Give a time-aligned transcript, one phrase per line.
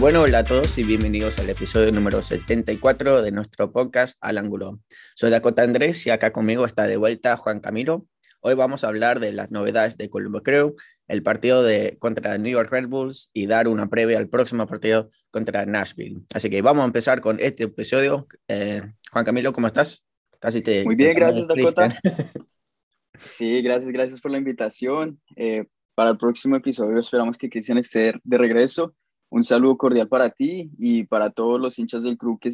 [0.00, 4.78] Bueno, hola a todos y bienvenidos al episodio número 74 de nuestro podcast Al Ángulo.
[5.16, 8.06] Soy Dakota Andrés y acá conmigo está de vuelta Juan Camilo.
[8.40, 10.76] Hoy vamos a hablar de las novedades de Colombo Crew,
[11.08, 15.10] el partido de, contra New York Red Bulls y dar una previa al próximo partido
[15.32, 16.20] contra Nashville.
[16.32, 18.28] Así que vamos a empezar con este episodio.
[18.46, 20.04] Eh, Juan Camilo, ¿cómo estás?
[20.38, 20.84] Casi te.
[20.84, 21.88] Muy bien, gracias, Dakota.
[23.24, 25.20] sí, gracias, gracias por la invitación.
[25.34, 28.94] Eh, para el próximo episodio esperamos que Cristian esté de regreso.
[29.30, 32.50] Un saludo cordial para ti y para todos los hinchas del club que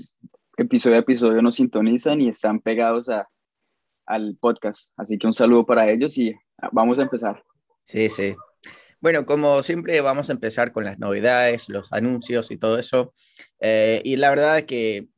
[0.57, 3.29] episodio a episodio nos sintonizan y están pegados a,
[4.07, 4.93] al podcast.
[4.97, 6.35] Así que un saludo para ellos y
[6.73, 7.43] vamos a empezar.
[7.85, 8.35] Sí, sí.
[9.01, 13.13] Bueno, como siempre vamos a empezar con las novedades, los anuncios y todo eso.
[13.61, 15.09] Eh, y la verdad es que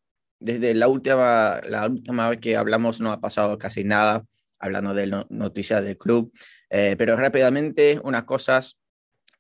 [0.40, 4.24] desde la última, la última vez que hablamos no ha pasado casi nada
[4.58, 6.32] hablando de noticias del club.
[6.70, 8.78] Eh, pero rápidamente, unas cosas,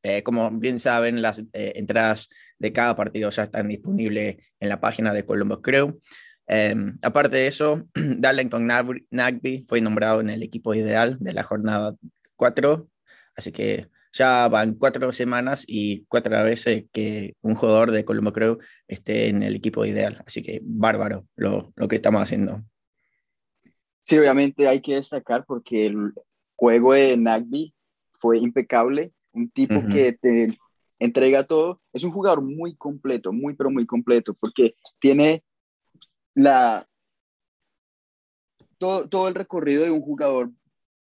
[0.06, 5.12] eh, como bien saben, las entradas de cada partido ya están disponibles en la página
[5.12, 6.00] de Columbus Crew.
[6.46, 8.66] Em, aparte de eso, Darlington
[9.10, 11.96] Nagby fue nombrado en el equipo ideal de la jornada
[12.36, 12.88] 4,
[13.34, 18.58] así que ya van cuatro semanas y cuatro veces que un jugador de Colombo Crew
[18.86, 22.62] esté en el equipo ideal, así que bárbaro lo, lo que estamos haciendo.
[24.04, 26.12] Sí, obviamente hay que destacar porque el
[26.54, 27.74] juego de Nagby
[28.12, 30.48] fue impecable, un tipo que te
[30.98, 35.44] entrega todo, es un jugador muy completo, muy pero muy completo, porque tiene
[36.34, 36.88] la,
[38.78, 40.50] todo, todo el recorrido de un jugador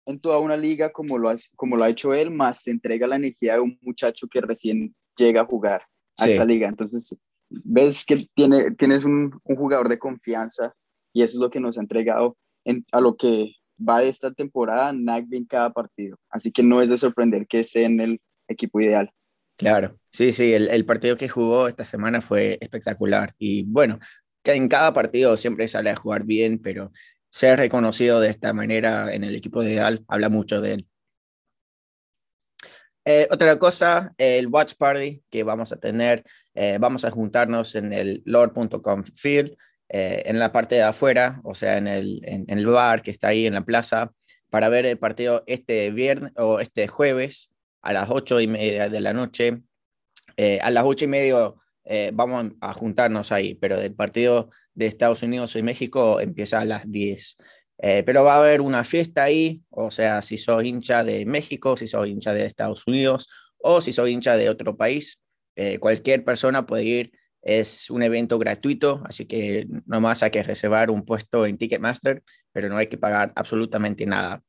[0.07, 3.07] en toda una liga como lo, ha, como lo ha hecho él, más se entrega
[3.07, 5.83] la energía de un muchacho que recién llega a jugar
[6.19, 6.67] a esa liga.
[6.67, 7.19] Entonces,
[7.51, 10.75] ves que tiene, tienes un, un, jugador de confianza
[11.13, 14.33] y eso es lo que nos ha entregado en, a lo que va de esta
[14.33, 16.19] temporada Nagby en cada partido.
[16.31, 19.13] Así que no es de sorprender que esté en el equipo ideal.
[19.57, 23.35] Claro, sí, sí, el, partido que jugó esta semana fue espectacular.
[23.39, 23.99] Y bueno,
[24.45, 26.93] en cada partido siempre sale a jugar bien, pero
[27.29, 30.87] ser reconocido de esta manera en el equipo ideal habla mucho de él.
[33.05, 36.25] Eh, otra cosa, el Watch Party que vamos a tener,
[36.55, 39.57] eh, vamos a juntarnos en el lord.com field,
[39.89, 43.29] eh, en la parte de afuera, o sea, en el, en, el bar que está
[43.29, 44.13] ahí en la plaza,
[44.51, 49.01] para ver el partido este viernes o este jueves a las ocho y media de
[49.01, 49.63] la noche.
[50.63, 51.55] a las ocho y media
[51.91, 56.67] eh, vamos a juntarnos ahí, pero del partido de Estados Unidos y México empieza a
[56.67, 57.39] las 10.
[57.79, 61.79] Eh, pero va a haber una fiesta ahí, o sea, si sos hincha de México,
[61.79, 65.23] si sos hincha de Estados Unidos o si sos hincha de otro país,
[65.57, 67.11] eh, cualquier persona puede ir.
[67.43, 72.23] Es un evento gratuito, así que nomás hay que reservar un puesto en Ticketmaster,
[72.53, 74.43] pero no hay que pagar absolutamente nada.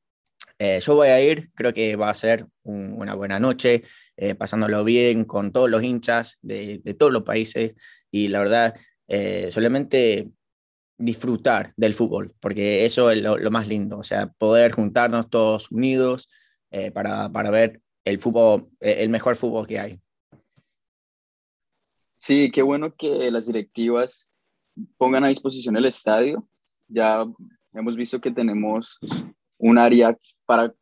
[0.62, 3.84] Eh, yo voy a ir, creo que va a ser una buena noche,
[4.18, 7.74] eh, pasándolo bien con todos los hinchas de, todos los países
[8.12, 8.76] y la verdad,
[9.08, 10.30] eh, solamente
[10.98, 16.30] disfrutar del fútbol, porque eso es lo, más lindo, o sea, poder juntarnos todos unidos
[16.94, 20.00] para, para, ver el fútbol, el mejor fútbol que hay.
[22.20, 24.30] Sí, qué bueno que las directivas
[24.98, 26.46] pongan a disposición el estadio.
[26.90, 27.26] Ya
[27.74, 29.00] hemos visto que tenemos
[29.58, 30.74] un área para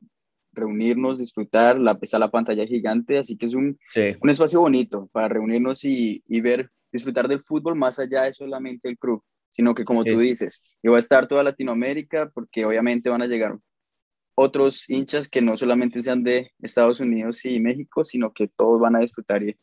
[0.52, 3.78] reunirnos, disfrutar, la, pesa la pantalla gigante, así que es un,
[4.20, 8.90] un espacio bonito para reunirnos y, y, ver, disfrutar del fútbol más allá de solamente
[8.90, 10.60] el club, sino que como tú dices,
[10.90, 13.60] va a estar toda Latinoamérica porque obviamente van a llegar
[14.34, 18.96] otros hinchas que no solamente sean de Estados Unidos y México, sino que todos van
[18.96, 19.56] a disfrutar y,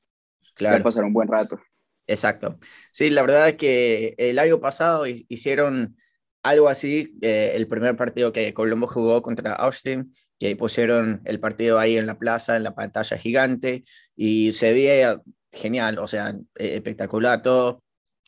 [0.54, 0.76] claro.
[0.76, 1.60] a pasar un buen rato.
[2.06, 2.59] Exacto.
[2.92, 5.97] Sí, la verdad es que el año pasado hicieron
[6.45, 11.78] algo así, eh, el primer partido que Colombo jugó contra Austin, que pusieron el partido
[11.78, 13.83] ahí en la plaza, en la pantalla gigante,
[14.15, 17.83] y se veía genial, o sea, eh, espectacular todo.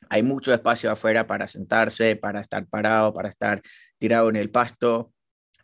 [0.09, 3.61] Hay mucho espacio afuera para sentarse, para estar parado, para estar
[3.99, 5.13] tirado en el pasto,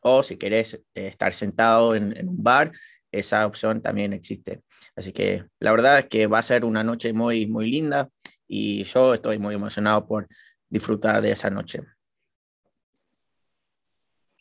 [0.02, 2.72] o si querés eh, estar sentado en, en, un bar,
[3.10, 4.60] esa opción también existe.
[4.96, 8.08] Así que la verdad es que va a ser una noche muy, muy linda
[8.46, 10.28] y yo estoy muy emocionado por
[10.68, 11.80] disfrutar de esa noche.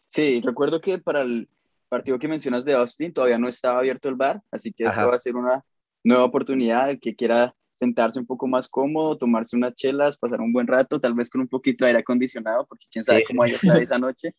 [0.08, 1.48] Sí, recuerdo que para el
[1.88, 5.16] partido que mencionas de Austin todavía no estaba abierto el bar, así que esto va
[5.16, 5.64] a ser una
[6.04, 6.90] nueva oportunidad.
[6.90, 11.00] El que quiera sentarse un poco más cómodo, tomarse unas chelas, pasar un buen rato,
[11.00, 13.98] tal vez con un poquito de aire acondicionado, porque quién sabe cómo haya estado esa
[14.00, 14.36] noche.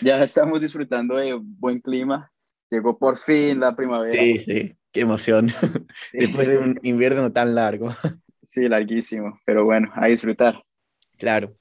[0.00, 2.32] Ya estamos disfrutando de buen clima.
[2.72, 4.14] Llegó por fin la primavera.
[4.14, 5.48] Sí, sí, qué emoción.
[6.14, 7.94] Después de un invierno tan largo.
[8.44, 10.62] Sí, larguísimo, pero bueno, a disfrutar.
[11.16, 11.56] Claro.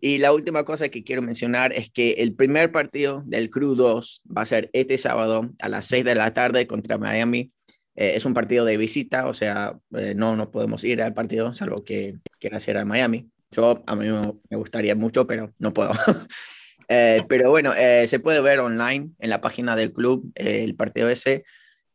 [0.00, 4.22] Y la última cosa que quiero mencionar es que el primer partido del Crew 2
[4.36, 7.52] va a ser este sábado a las 6 de la tarde contra Miami.
[7.94, 12.16] es un partido de visita, o sea, no, no podemos ir al partido, salvo que
[12.40, 13.30] quiera ser a Miami.
[13.52, 14.08] Yo, a mí
[14.50, 15.92] me gustaría mucho, pero no puedo.
[16.86, 21.44] pero bueno, se puede ver online en la página del club el partido ese.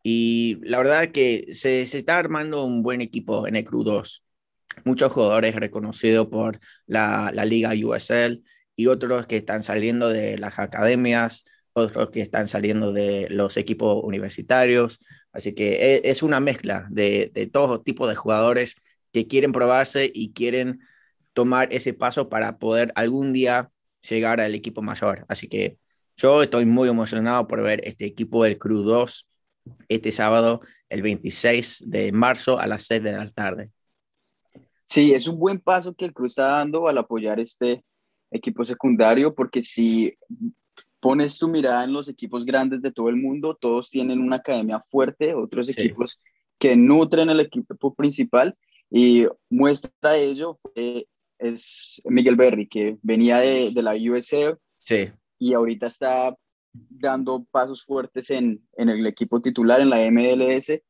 [0.04, 4.24] Y la verdad que se, se, está armando un buen equipo en el Club 2.
[4.86, 8.42] Muchos jugadores reconocidos por la, la, Liga USL
[8.76, 11.44] y otros que están saliendo de las academias,
[11.74, 15.00] otros que están saliendo de los equipos universitarios.
[15.34, 18.76] Así que es, es una mezcla de, de todo tipo de jugadores
[19.12, 20.80] que quieren probarse y quieren
[21.34, 23.70] tomar ese paso para poder algún día
[24.08, 25.26] llegar al equipo mayor.
[25.28, 25.78] Así que
[26.18, 29.28] yo estoy muy emocionado por ver este equipo del Cruz 2
[29.88, 33.72] este sábado, el 26 de marzo a las 6 de la tarde.
[34.86, 37.84] Sí, es un buen paso que el Cruz está dando al apoyar este
[38.32, 40.18] equipo secundario, porque si
[41.00, 44.80] pones tu mirada en los equipos grandes de todo el mundo, todos tienen una academia
[44.80, 46.20] fuerte, otros equipos
[46.58, 48.58] que nutren el equipo principal
[48.92, 50.56] y muestra ello
[51.40, 55.10] es Miguel Berry, que venía de, de la USA sí.
[55.38, 56.36] y ahorita está
[56.72, 60.82] dando pasos fuertes en, en el equipo titular, en la MLS.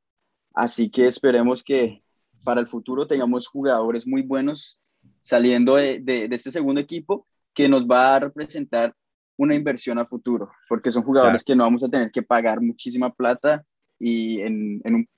[0.54, 2.04] Así que esperemos que
[2.44, 4.82] para el futuro tengamos jugadores muy buenos
[5.22, 8.96] saliendo de, de, este segundo equipo que nos va a representar
[9.38, 13.14] una inversión a futuro, porque son jugadores que no vamos a tener que pagar muchísima
[13.14, 13.64] plata
[13.98, 15.10] y en, en, un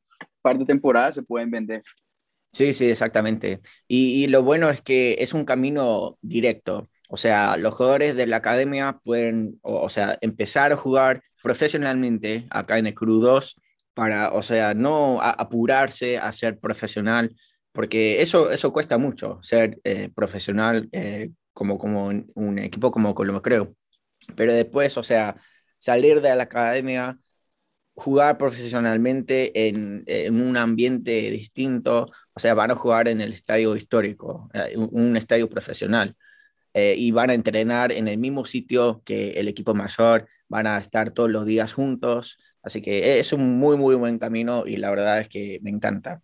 [0.41, 1.83] par de temporadas se pueden vender.
[2.51, 3.61] Sí, sí, exactamente.
[3.87, 6.89] Y, lo bueno es que es un camino directo.
[7.07, 12.77] O sea, los jugadores de la academia pueden, o, sea, empezar a jugar profesionalmente acá
[12.77, 13.55] en el Cru 2
[13.93, 17.35] para, o sea, no apurarse a ser profesional,
[17.71, 23.41] porque eso, eso cuesta mucho, ser eh, profesional eh, como, como un equipo como Colombia,
[23.41, 23.75] creo.
[24.35, 25.35] Pero después, o sea,
[25.77, 27.17] salir de la academia,
[27.95, 32.07] jugar profesionalmente en, en, un ambiente distinto,
[32.41, 36.15] sea, van a jugar en el estadio histórico, eh, un estadio profesional.
[36.73, 40.77] Eh, y van a entrenar en el mismo sitio que el equipo mayor, van a
[40.77, 44.89] estar todos los días juntos, así que es un muy, muy buen camino y la
[44.89, 46.21] verdad es que me encanta.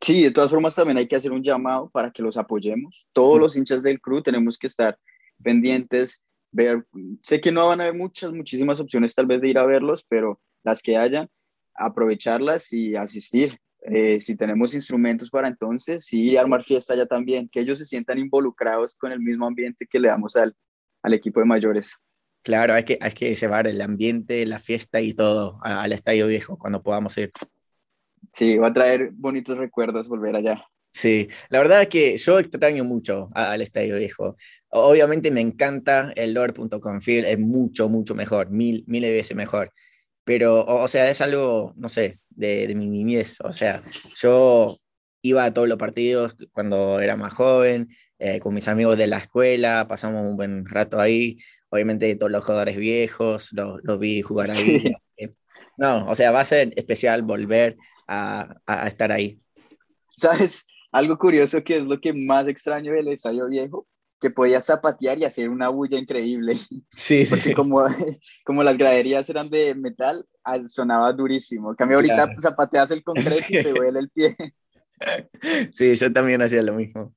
[0.00, 3.06] Sí, de todas formas también hay que hacer un llamado para que los apoyemos.
[3.12, 4.98] Todos los hinchas del club tenemos que estar
[5.42, 6.86] pendientes, ver,
[7.22, 10.06] sé que no van a haber muchas, muchísimas opciones tal vez de ir a verlos,
[10.08, 11.28] pero las que hayan,
[11.74, 13.58] aprovecharlas y asistir.
[13.82, 18.18] Eh, si tenemos instrumentos para entonces, sí, armar fiesta ya también, que ellos se sientan
[18.18, 20.54] involucrados con el mismo ambiente que le damos al,
[21.02, 21.96] al equipo de mayores.
[22.42, 26.58] Claro, hay que, hay que llevar el ambiente, la fiesta y todo al Estadio Viejo
[26.58, 27.32] cuando podamos ir.
[28.32, 30.64] Sí, va a traer bonitos recuerdos volver allá.
[30.90, 34.36] Sí, la verdad es que yo extraño mucho al Estadio Viejo.
[34.70, 39.72] Obviamente me encanta el Lord.com Field, es mucho, mucho mejor, mil, mil veces mejor
[40.30, 43.40] pero, o, sea, es algo, no sé, de, de, mi niñez.
[43.40, 43.82] O sea,
[44.16, 44.78] yo
[45.22, 47.88] iba a todos los partidos cuando era más joven,
[48.20, 51.38] eh, con mis amigos de la escuela, pasamos un buen rato ahí.
[51.68, 54.94] Obviamente todos los jugadores viejos, los, los vi jugar ahí.
[55.18, 55.30] Sí.
[55.76, 59.40] No, o sea, va a ser especial volver a, a, estar ahí.
[60.16, 60.68] ¿Sabes?
[60.92, 63.84] Algo curioso que es lo que más extraño del estadio viejo,
[64.20, 66.58] que podías zapatear y hacer una bulla increíble.
[66.92, 67.54] Sí, sí, sí.
[67.54, 67.84] Como,
[68.44, 71.74] como las graderías eran de metal, ah, sonaba durísimo.
[71.74, 72.32] cambio, ahorita claro.
[72.40, 73.58] zapateas el concreto sí.
[73.58, 74.36] y te duele el pie.
[75.72, 77.14] Sí, yo también hacía lo mismo.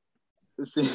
[0.64, 0.90] Sí,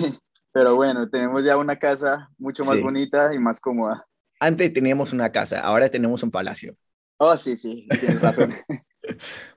[0.52, 2.82] pero bueno, tenemos ya una casa mucho más sí.
[2.82, 4.06] bonita y más cómoda.
[4.40, 6.74] Antes teníamos una casa, ahora tenemos un palacio.
[7.18, 8.54] Oh, sí, sí, tienes razón.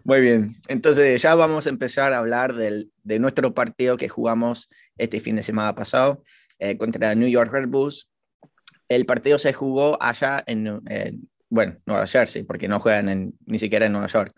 [0.03, 4.69] Muy bien, entonces ya vamos a empezar a hablar del, de nuestro partido que jugamos
[4.97, 6.23] este fin de semana pasado
[6.61, 8.09] eh, contra New York Red Bulls.
[8.87, 13.57] El partido se jugó allá en, en bueno, Nueva Jersey, porque no juegan en, ni
[13.57, 14.33] siquiera en Nueva York.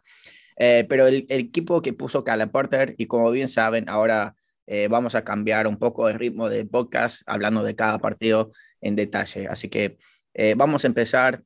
[0.57, 4.87] Eh, pero el, el, equipo que puso Cala Porter, y como bien saben, ahora eh,
[4.89, 8.51] vamos a cambiar un poco el ritmo del podcast, hablando de cada partido
[8.81, 9.47] en detalle.
[9.47, 9.97] Así que
[10.33, 11.43] eh, vamos a empezar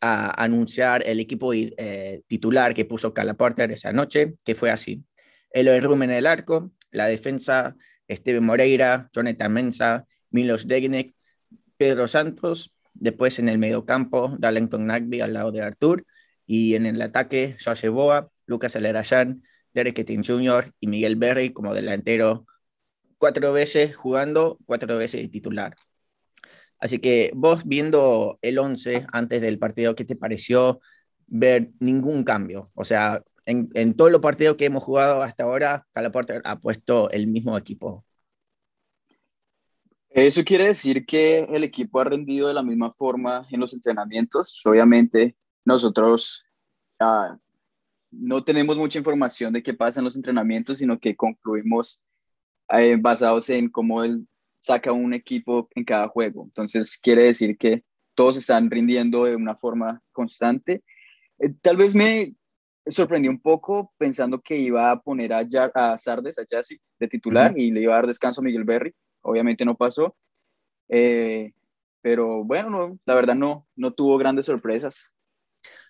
[0.00, 5.04] a anunciar el equipo eh, titular que puso Cala Porter esa noche, que fue así.
[5.50, 7.74] Eloy Rumen en el arco, la defensa
[8.08, 11.14] Steven Moreira, Jonathan Mensa, Milos Degnek,
[11.76, 16.04] Pedro Santos, después en el mediocampo, Darlington Nagby al lado de Artur,
[16.46, 19.42] y en el ataque, Josh Boa, Lucas Alerayan,
[19.74, 20.72] Derek Etting Jr.
[20.80, 22.46] y Miguel Berry como delantero,
[23.18, 25.76] cuatro veces jugando, cuatro veces titular.
[26.78, 30.80] Así que vos viendo el 11 antes del partido, ¿qué te pareció
[31.26, 32.70] ver ningún cambio?
[32.74, 37.10] O sea, en, en todos los partidos que hemos jugado hasta ahora, Calaporter ha puesto
[37.10, 38.04] el mismo equipo.
[40.10, 44.60] Eso quiere decir que el equipo ha rendido de la misma forma en los entrenamientos.
[44.66, 46.44] Obviamente, nosotros
[47.00, 47.36] uh,
[48.10, 52.02] no tenemos mucha información de qué pasa en los entrenamientos, sino que concluimos
[52.70, 54.26] eh, basados en cómo él
[54.60, 56.44] saca un equipo en cada juego.
[56.44, 60.82] Entonces, quiere decir que todos están rindiendo de una forma constante.
[61.38, 62.34] Eh, tal vez me
[62.88, 67.52] sorprendió un poco pensando que iba a poner a, a Sardes, a Jassy, de titular
[67.56, 68.94] y le iba a dar descanso a Miguel Berry.
[69.22, 70.16] Obviamente no pasó.
[70.88, 71.52] Eh,
[72.00, 75.14] pero bueno, no, la verdad no, no tuvo grandes sorpresas.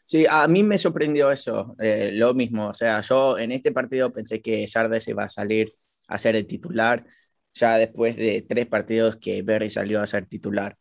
[0.04, 2.68] Sí, a mí me sorprendió eso, eh, lo mismo.
[2.68, 5.74] O sea, yo en este partido pensé que Sardes iba a salir
[6.08, 7.04] a ser el titular,
[7.52, 10.78] ya después de tres partidos que Berry salió a ser titular.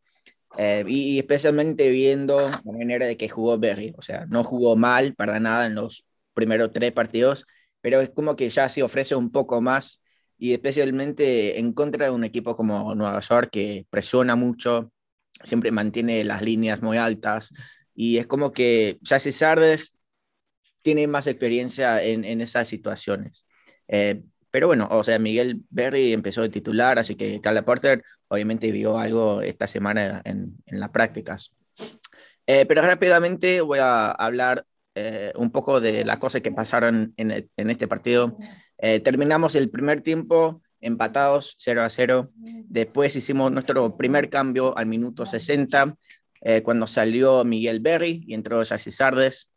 [0.57, 3.93] Eh, y especialmente viendo la manera de que jugó Berry.
[3.97, 7.45] O sea, no jugó mal para nada en los primeros tres partidos,
[7.81, 10.01] pero es como que ya se ofrece un poco más
[10.37, 14.91] y especialmente en contra de un equipo como Nueva York que presiona mucho,
[15.43, 17.53] siempre mantiene las líneas muy altas
[17.95, 19.99] y es como que Jesse Sardes
[20.83, 23.45] tiene más experiencia en, en esas situaciones.
[23.87, 28.71] Eh, pero bueno, o sea, Miguel Berry empezó de titular, así que Carla Porter obviamente
[28.71, 31.51] vio algo esta semana en, las prácticas.
[32.45, 37.49] Eh, pero rápidamente voy a hablar eh, un poco de las cosas que pasaron en,
[37.55, 38.35] en este partido.
[39.03, 42.31] terminamos el primer tiempo empatados 0 a 0.
[42.35, 45.95] Después hicimos nuestro primer cambio al minuto 60
[46.41, 49.51] eh, cuando salió Miguel Berry y entró Jesse Sardes.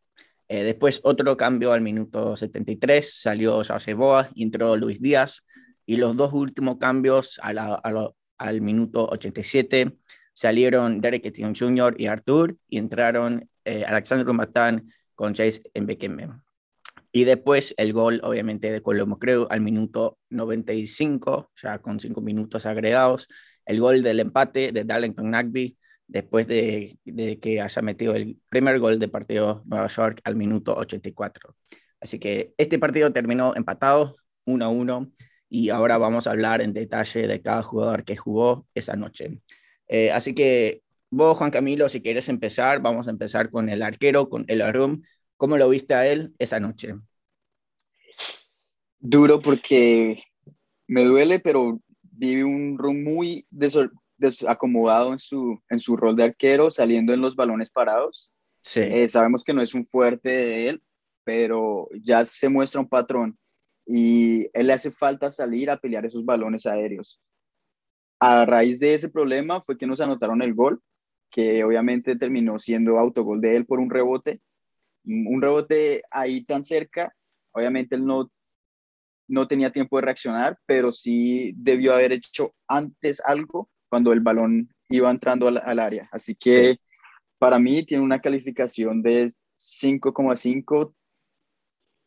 [0.52, 5.46] Eh, después otro cambio al minuto 73, salió José Boa y entró Luis Díaz.
[5.86, 9.96] Y los dos últimos cambios al minuto 87
[10.32, 11.94] salieron Derek Etienne Jr.
[11.98, 16.30] y Artur y entraron eh, Alexandre Matán con Chase Mbekeme.
[17.12, 22.66] Y después el gol, obviamente, de Colombo Creo al minuto 95, ya con cinco minutos
[22.66, 23.28] agregados.
[23.64, 25.76] El gol del empate de Darlington Nagby
[26.10, 26.98] después de,
[27.40, 31.54] que haya metido el primer gol de partido Nueva York al minuto 84.
[32.00, 35.12] Así que este partido terminó empatado 1 a 1
[35.48, 39.40] y ahora vamos a hablar en detalle de cada jugador que jugó esa noche.
[39.86, 44.28] Eh, así que vos, Juan Camilo, si quieres empezar, vamos a empezar con el arquero,
[44.28, 45.02] con el Arum.
[45.36, 46.94] ¿Cómo lo viste a él esa noche?
[48.98, 50.20] Duro porque
[50.88, 53.46] me duele, pero vive un room muy
[54.46, 58.32] acomodado en su, en su rol de arquero, saliendo en los balones parados.
[58.62, 58.80] Sí.
[58.80, 60.82] Eh, sabemos que no es un fuerte de él,
[61.24, 63.38] pero ya se muestra un patrón
[63.86, 67.20] y él le hace falta salir a pelear esos balones aéreos.
[68.20, 70.82] A raíz de ese problema fue que nos anotaron el gol,
[71.30, 74.40] que obviamente terminó siendo autogol de él por un rebote.
[75.04, 77.14] Un rebote ahí tan cerca,
[77.52, 78.30] obviamente él no,
[79.26, 84.72] no tenía tiempo de reaccionar, pero sí debió haber hecho antes algo cuando el balón
[84.88, 86.08] iba entrando al, área.
[86.12, 86.78] Así que
[87.38, 90.94] para mí tiene una calificación de 5,5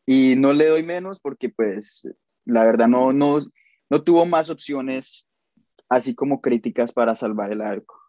[0.05, 2.09] y no le doy menos porque pues
[2.45, 3.39] la verdad no, no,
[3.89, 5.29] no tuvo más opciones
[5.89, 7.99] así como críticas para salvar el arco.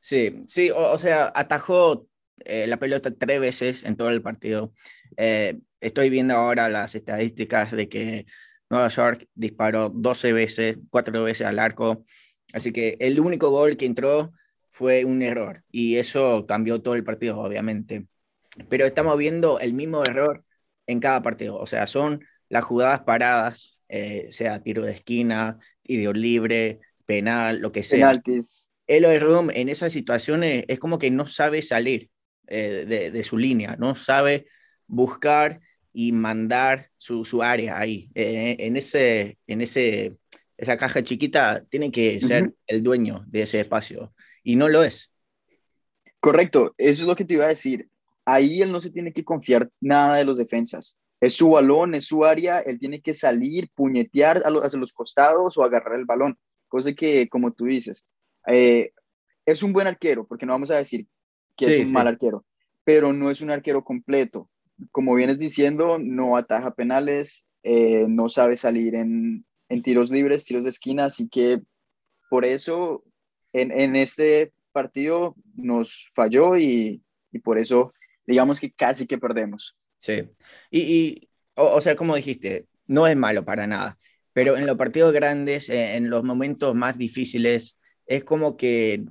[0.00, 2.06] Sí, sí, o, sea, atajó
[2.44, 4.72] eh, la pelota tres veces en todo el partido.
[5.16, 8.26] Eh, estoy viendo ahora las estadísticas de que
[8.70, 12.04] Nueva York disparó 12 veces, cuatro veces al arco.
[12.52, 14.32] Así que el único gol que entró
[14.70, 18.06] fue un error y eso cambió todo el partido, obviamente.
[18.68, 20.44] Pero estamos viendo el mismo error
[20.86, 21.56] en cada partido.
[21.56, 27.72] O sea, son las jugadas paradas, eh, sea tiro de esquina, tiro libre, penal, lo
[27.72, 28.08] que sea.
[28.08, 28.70] Penaltis.
[28.86, 32.10] El Room en esas situaciones es como que no sabe salir
[32.46, 34.46] eh, de, su línea, no sabe
[34.86, 35.60] buscar
[35.92, 38.10] y mandar su, su área ahí.
[38.14, 40.16] Eh, en, ese, en ese
[40.58, 44.12] esa caja chiquita tiene que ser el dueño de ese espacio
[44.42, 45.12] y no lo es.
[46.20, 47.88] Correcto, eso es lo que te iba a decir.
[48.24, 50.98] Ahí él no se tiene que confiar nada de los defensas.
[51.20, 55.64] Es su balón, es su área, él tiene que salir, puñetear hacia los costados o
[55.64, 56.36] agarrar el balón.
[56.66, 58.06] Cosa que, como tú dices,
[58.46, 58.90] eh,
[59.46, 61.06] es un buen arquero, porque no vamos a decir
[61.56, 62.44] que es un mal arquero,
[62.84, 64.50] pero no es un arquero completo.
[64.90, 70.64] Como vienes diciendo, no ataja penales, eh, no sabe salir en, en tiros libres, tiros
[70.64, 71.60] de esquina, así que
[72.30, 73.04] por eso
[73.52, 77.92] en, en este partido nos falló y, y, por eso
[78.26, 79.76] digamos que casi que perdemos.
[79.96, 80.22] Sí,
[80.70, 83.98] y, y o, sea, como dijiste, no es malo para nada,
[84.32, 89.04] pero en los partidos grandes, eh, en los momentos más difíciles, es como que,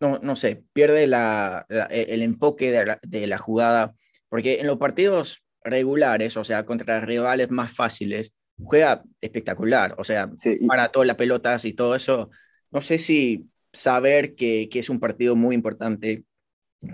[0.00, 3.94] no, no sé, pierde la, el enfoque de la, de la jugada,
[4.28, 10.30] porque en los partidos regulares, o sea, contra rivales más fáciles, juega espectacular, o sea,
[10.66, 12.30] para todas las pelotas y todo eso.
[12.70, 16.24] No sé si saber que, que, es un partido muy importante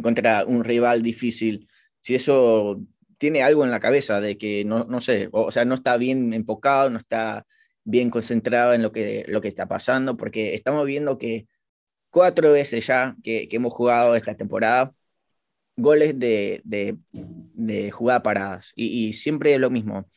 [0.03, 1.69] contra un rival difícil,
[2.01, 2.81] si eso
[3.19, 6.33] tiene algo en la cabeza de que no, no sé, o, sea, no está bien
[6.33, 7.47] enfocado, no está
[7.85, 11.47] bien concentrado en lo que, lo que está pasando, porque estamos viendo que
[12.11, 14.95] cuatro veces ya que, que hemos jugado esta temporada,
[15.77, 20.09] goles de, de, de jugadas paradas, y, y, siempre es lo mismo.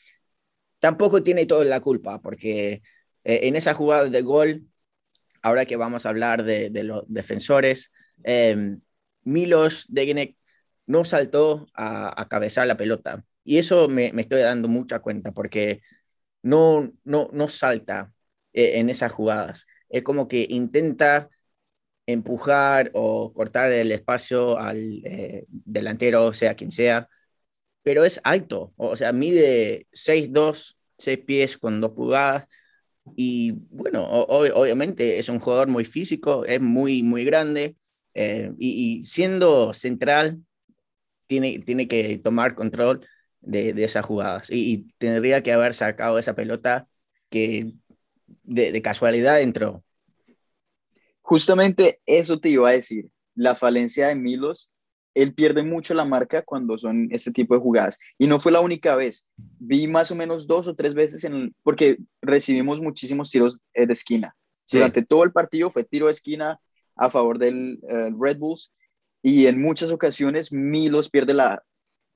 [0.84, 2.82] Tampoco tiene toda la culpa, porque
[3.24, 4.68] eh, en esa jugada de gol,
[5.42, 7.94] ahora que vamos a hablar de, los defensores,
[8.26, 8.78] eh,
[9.24, 10.36] Milos Degenek
[10.86, 13.24] no saltó a, a cabezar la pelota.
[13.46, 15.82] Y eso me, me, estoy dando mucha cuenta porque
[16.42, 18.12] no, no, no salta
[18.52, 19.68] eh, en esas jugadas.
[19.88, 21.30] Es como que intenta
[22.08, 27.08] empujar o cortar el espacio al eh, delantero, sea quien sea,
[27.84, 32.48] pero es alto, o sea, mide 6'2, 6 pies con 2 pulgadas,
[33.16, 37.76] y bueno, obviamente es un jugador muy físico, es muy, muy grande,
[38.14, 40.44] eh, y, siendo central,
[41.28, 43.06] tiene, tiene que tomar control
[43.42, 46.88] de, de esas jugadas, y, y, tendría que haber sacado esa pelota
[47.30, 47.74] que
[48.44, 49.84] de, de casualidad entró.
[51.22, 54.73] Justamente eso te iba a decir, la falencia de Milos
[55.16, 58.00] él pierde mucho la marca cuando son este tipo de jugadas.
[58.18, 59.28] Y no fue la única vez.
[59.36, 63.94] Vi más o menos dos o tres veces, en porque recibimos muchísimos tiros eh, de
[63.94, 64.36] esquina.
[64.66, 64.78] Sí.
[64.78, 66.60] Durante todo el partido fue tiro de esquina
[66.96, 68.74] a favor del uh, Red Bulls.
[69.22, 71.64] Y en muchas ocasiones Milos pierde la,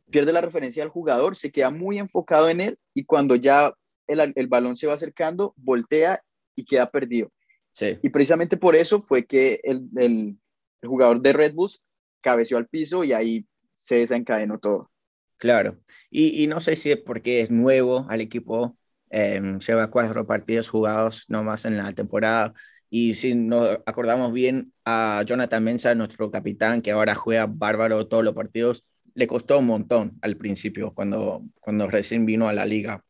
[0.09, 3.73] pierde la referencia al jugador, se queda muy enfocado en él y cuando ya
[4.07, 6.21] el, el balón se va acercando, voltea
[6.55, 7.31] y queda perdido.
[7.71, 7.97] Sí.
[8.01, 10.37] Y precisamente por eso fue que el, el,
[10.81, 11.81] el jugador de Red Bulls
[12.21, 14.91] cabeció al piso y ahí se desencadenó todo.
[15.37, 15.77] Claro,
[16.09, 18.77] y, y no sé si es porque es nuevo al equipo,
[19.09, 22.53] eh, lleva cuatro partidos jugados nomás en la temporada,
[22.89, 28.23] y si nos acordamos bien a Jonathan Mensa, nuestro capitán, que ahora juega bárbaro todos
[28.23, 33.03] los partidos, le costó un montón al principio, cuando, cuando recién vino a la liga.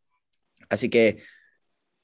[0.70, 1.22] Así que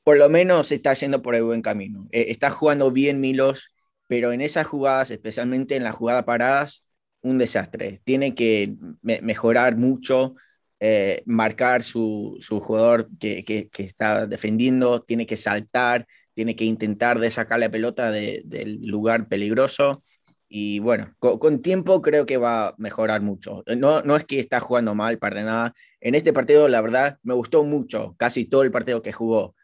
[0.04, 2.08] por lo menos está yendo por el buen camino.
[2.12, 3.74] Eh, está jugando bien Milos,
[4.08, 6.86] pero en esas jugadas, especialmente en las jugadas paradas,
[7.24, 8.02] un desastre.
[8.04, 10.36] Tiene que me mejorar mucho,
[10.80, 17.20] eh, marcar su, su jugador que, que, está defendiendo, tiene que saltar, tiene que intentar
[17.20, 20.04] de sacar la pelota de, del lugar peligroso.
[20.50, 23.64] Y bueno, con, con, tiempo creo que va a mejorar mucho.
[23.78, 25.74] No, no es que está jugando mal para nada.
[26.02, 29.56] En este partido, la verdad, me gustó mucho, casi todo el partido que jugó.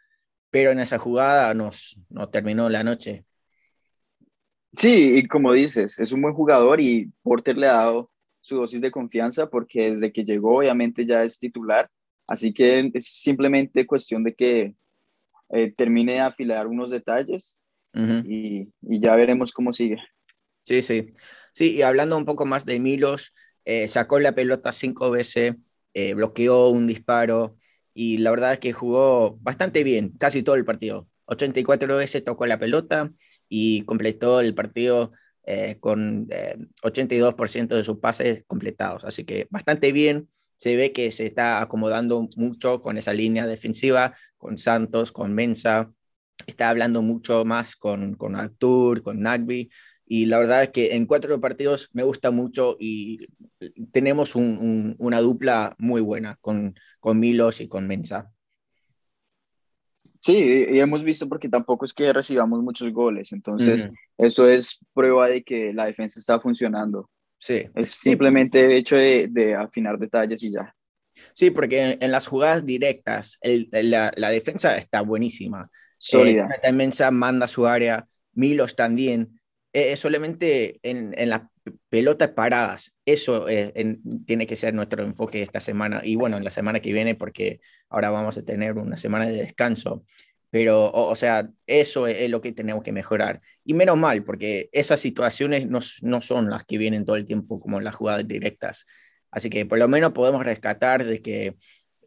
[0.51, 3.25] Pero en esa jugada nos, nos terminó la noche.
[4.75, 8.81] Sí, y como dices, es un buen jugador y Porter le ha dado su dosis
[8.81, 11.89] de confianza porque desde que llegó obviamente ya es titular,
[12.27, 14.75] así que es simplemente cuestión de que
[15.49, 17.59] eh, termine de afilar unos detalles
[17.95, 18.23] uh -huh.
[18.25, 19.97] y, y, ya veremos cómo sigue.
[20.63, 21.13] Sí, sí.
[21.53, 23.33] Sí, y hablando un poco más de Milos,
[23.65, 25.55] eh, sacó la pelota cinco veces,
[25.93, 27.57] eh, bloqueó un disparo
[27.93, 31.08] y la verdad es que jugó bastante bien, casi todo el partido.
[31.29, 33.11] 84 veces tocó la pelota
[33.47, 35.11] y completó el partido
[35.43, 39.03] eh, con eh, 82% de sus pases completados.
[39.05, 40.29] Así que bastante bien.
[40.57, 45.91] Se ve que se está acomodando mucho con esa línea defensiva, con Santos, con Mensa.
[46.45, 49.69] Está hablando mucho más con, con Artur, con Nagby.
[50.05, 53.27] Y la verdad es que en cuatro partidos me gusta mucho y
[53.91, 58.31] tenemos un, un, una dupla muy buena con, con Milos y con Mensa.
[60.21, 63.95] Sí, y hemos visto porque tampoco es que recibamos muchos goles, entonces uh -huh.
[64.17, 67.09] eso es prueba de que la defensa está funcionando.
[67.37, 67.63] Sí.
[67.73, 68.73] Es simplemente sí.
[68.73, 70.75] hecho de, de, afinar detalles y ya.
[71.33, 75.69] Sí, porque en, en las jugadas directas el, la, la, defensa está buenísima.
[75.97, 76.49] Sólida.
[76.63, 79.38] Eh, manda su área, Milos también.
[79.71, 81.43] Eh, solamente en, en las
[81.89, 86.43] pelotas paradas, eso eh, en, tiene que ser nuestro enfoque esta semana y bueno, en
[86.43, 90.03] la semana que viene porque ahora vamos a tener una semana de descanso.
[90.51, 93.39] Pero, o, sea, eso es, lo que tenemos que mejorar.
[93.63, 97.59] Y menos mal, porque esas situaciones no, no son las que vienen todo el tiempo
[97.59, 98.87] como las jugadas directas.
[99.29, 101.55] Así que por lo menos podemos rescatar de que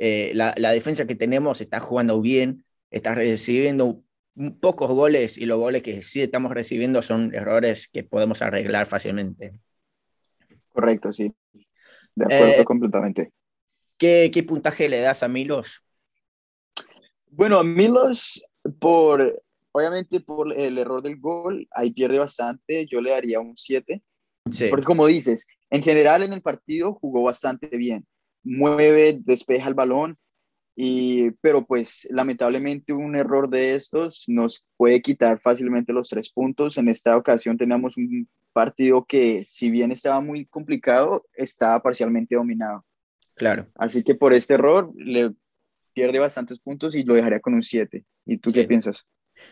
[0.01, 4.03] eh, la defensa que tenemos está jugando bien, está recibiendo
[4.61, 9.53] pocos goles y los goles que sí estamos recibiendo son errores que podemos arreglar fácilmente.
[10.71, 11.33] Correcto, sí.
[12.15, 13.33] De acuerdo eh, completamente.
[13.99, 15.85] ¿qué, ¿Qué puntaje le das a Milos?
[17.31, 18.45] Bueno, a Milos,
[18.79, 24.03] por, obviamente por el error del gol, ahí pierde bastante, yo le daría un 7.
[24.51, 24.69] Sí.
[24.69, 28.07] Porque como dices, en general en el partido jugó bastante bien.
[28.43, 30.15] Mueve, despeja el balón,
[30.75, 36.79] y, pero pues lamentablemente un error de estos nos puede quitar fácilmente los tres puntos.
[36.79, 42.85] En esta ocasión teníamos un partido que si bien estaba muy complicado, estaba parcialmente dominado.
[43.35, 43.67] Claro.
[43.75, 45.33] Así que por este error le
[45.93, 48.05] pierde bastantes puntos y lo dejaría con un 7.
[48.25, 49.07] ¿Y tú qué piensas?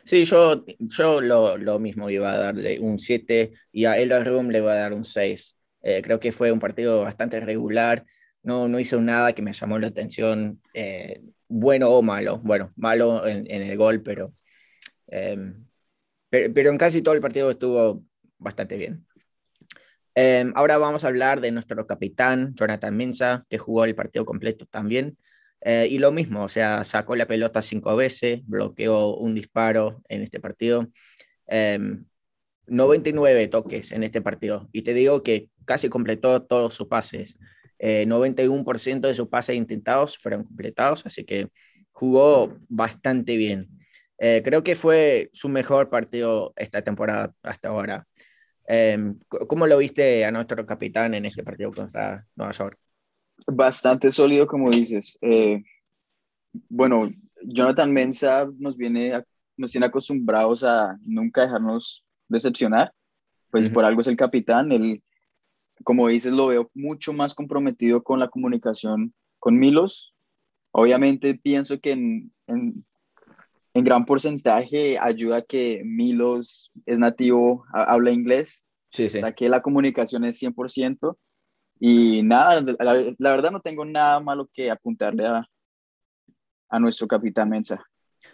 [0.05, 4.49] Sí, yo, yo lo, lo, mismo iba a darle un 7 y a El Room
[4.49, 5.57] le voy a dar un 6.
[5.83, 8.05] Eh, creo que fue un partido bastante regular,
[8.43, 12.39] no, no hizo nada que me llamó la atención, eh, bueno o malo.
[12.39, 14.35] Bueno, malo en, el gol, pero,
[15.09, 15.67] em,
[16.31, 18.05] pero, pero, en casi todo el partido estuvo
[18.39, 19.07] bastante bien.
[20.15, 24.67] Em, ahora vamos a hablar de nuestro capitán, Jonathan Mensa, que jugó el partido completo
[24.67, 25.17] también.
[25.63, 30.23] Eh, y lo mismo, o sea, sacó la pelota cinco veces, bloqueó un disparo en
[30.23, 30.89] este partido.
[32.67, 34.69] 99 em, toques en este partido.
[34.73, 37.39] Y te digo que casi completó todos sus pases.
[37.81, 41.49] 91% eh, de sus pases intentados fueron completados, así que
[41.93, 43.69] jugó bastante bien.
[44.19, 48.07] Eh, creo que fue su mejor partido esta temporada hasta ahora.
[48.67, 52.79] Em, ¿Cómo lo viste a nuestro capitán en este partido contra Nueva York?
[53.47, 55.19] Bastante sólido, como dices.
[55.23, 55.63] Eh,
[56.69, 57.11] bueno,
[57.43, 59.25] Jonathan Mensa nos viene,
[59.57, 62.93] nos tiene acostumbrados a nunca dejarnos decepcionar.
[63.51, 64.71] Pues por algo es el capitán.
[64.71, 65.03] Él,
[65.85, 70.15] como dices, lo veo mucho más comprometido con la comunicación con Milos.
[70.73, 72.85] Obviamente pienso que en, en,
[73.75, 79.19] en gran porcentaje ayuda que Milos es nativo, habla inglés, sí, sí.
[79.19, 81.17] o sea que la comunicación es 100%.
[81.83, 85.47] Y nada, la, verdad no tengo nada malo que apuntarle a,
[86.69, 87.83] a nuestro capitán Mensa.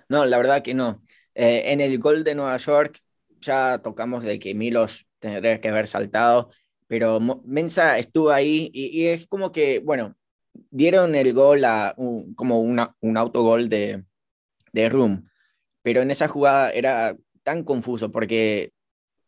[0.09, 1.01] No, la verdad que no.
[1.33, 3.01] Eh, en el gol de Nueva York
[3.41, 6.51] ya tocamos de que Milos tendría que haber saltado,
[6.89, 10.17] pero Mensa estuvo ahí y, es como que, bueno,
[10.71, 11.95] dieron el gol a
[12.37, 14.05] como una, un autogol de,
[14.73, 15.29] de Room,
[15.83, 18.73] pero en esa jugada era tan confuso porque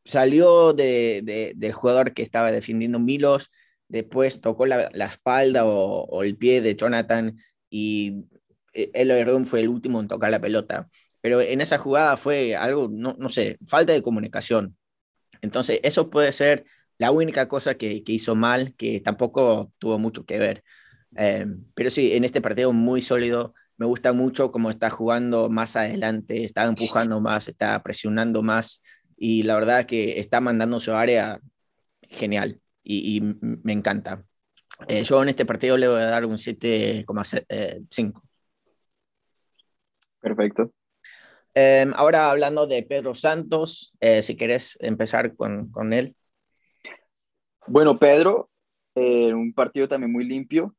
[0.05, 3.51] salió de, del jugador que estaba defendiendo Milos,
[3.88, 7.38] después tocó la, espalda o, el pie de Jonathan
[7.71, 8.25] y
[8.73, 10.88] el Room fue el último en tocar la pelota.
[11.21, 14.77] Pero en esa jugada fue algo, no, no sé, falta de comunicación.
[15.42, 16.64] Entonces, eso puede ser
[16.99, 20.65] la única cosa que, que hizo mal, que tampoco tuvo mucho que ver.
[21.17, 25.77] Eh, pero sí, en este partido muy sólido, me gusta mucho cómo está jugando más
[25.77, 28.83] adelante, está empujando más, está presionando más
[29.17, 31.41] y la verdad que está mandando su área
[32.03, 34.25] genial y, me encanta.
[34.87, 37.45] Eh, yo en este partido le voy a dar un 7,5.
[37.49, 37.83] Eh,
[40.21, 40.73] Perfecto.
[41.55, 46.17] Em, ahora hablando de Pedro Santos, si querés empezar con, con él.
[47.69, 48.51] Bueno, Pedro,
[48.95, 50.75] un partido también muy limpio,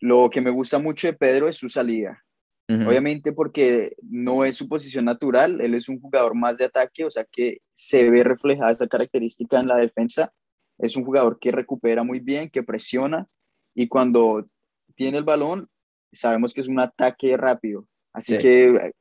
[0.00, 2.24] lo que me gusta mucho de Pedro es su salida.
[2.68, 7.10] Obviamente porque no es su posición natural, él es un jugador más de ataque, o
[7.10, 10.32] sea que se ve reflejada esa característica en la defensa.
[10.78, 13.28] Es un jugador que recupera muy bien, que presiona
[13.74, 14.48] y cuando
[14.94, 15.68] tiene el balón
[16.12, 17.86] sabemos que es un ataque rápido.
[18.14, 18.92] Así que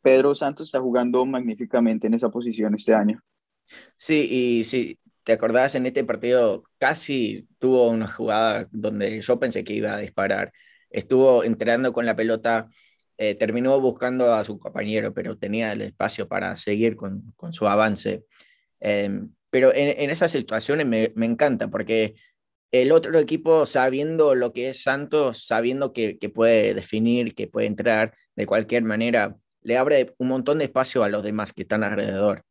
[0.00, 3.22] Pedro Santos está jugando magníficamente en esa posición este año.
[3.98, 6.64] Sí, y sí, ¿Te acordás en este partido?
[6.78, 10.52] Casi tuvo una jugada donde yo pensé que iba a disparar.
[10.90, 12.68] Estuvo entrenando con la pelota,
[13.16, 18.24] eh, terminó buscando a su compañero, pero tenía el espacio para seguir con, su avance.
[18.80, 22.14] Em, pero en, en, esas situaciones me, me, encanta porque
[22.72, 27.66] el otro equipo, sabiendo lo que es Santos, sabiendo que, que puede definir, que puede
[27.68, 31.84] entrar de cualquier manera, le abre un montón de espacio a los demás que están
[31.84, 32.44] alrededor.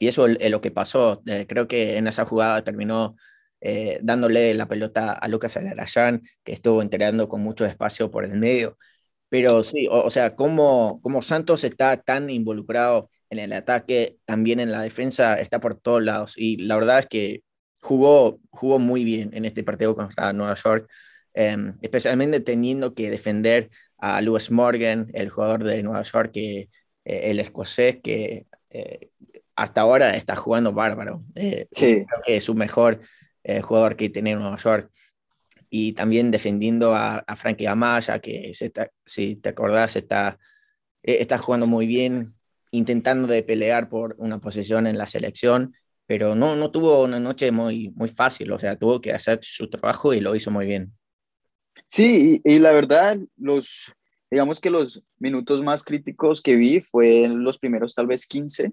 [0.00, 1.22] Y eso es lo que pasó.
[1.26, 3.16] Eh, creo que en esa jugada terminó
[3.60, 8.38] eh, dándole la pelota a Lucas Alarayán, que estuvo entregando con mucho espacio por el
[8.38, 8.78] medio.
[9.28, 14.72] Pero sí, o, sea, como, como Santos está tan involucrado en el ataque, también en
[14.72, 16.34] la defensa, está por todos lados.
[16.36, 17.42] Y la verdad es que
[17.82, 20.90] jugó, jugó muy bien en este partido contra Nueva York,
[21.34, 26.70] em, especialmente teniendo que defender a Lewis Morgan, el jugador de Nueva York, que,
[27.04, 28.46] eh, el escocés, que
[29.56, 31.24] hasta ahora está jugando bárbaro.
[31.34, 32.04] Eh, sí.
[32.06, 33.00] Creo que es su mejor
[33.42, 34.90] eh, jugador que tiene en Nueva York.
[35.68, 38.52] Y también defendiendo a, a Frankie Amaya, que
[39.04, 40.38] si te acordás está,
[41.02, 42.34] eh, está jugando muy bien,
[42.72, 45.74] intentando de pelear por una posición en la selección,
[46.06, 49.70] pero no, no tuvo una noche muy, muy fácil, o sea, tuvo que hacer su
[49.70, 50.92] trabajo y lo hizo muy bien.
[51.86, 53.92] Sí, y, y la verdad, los,
[54.30, 58.72] digamos que los minutos más críticos que vi fue los primeros tal vez 15,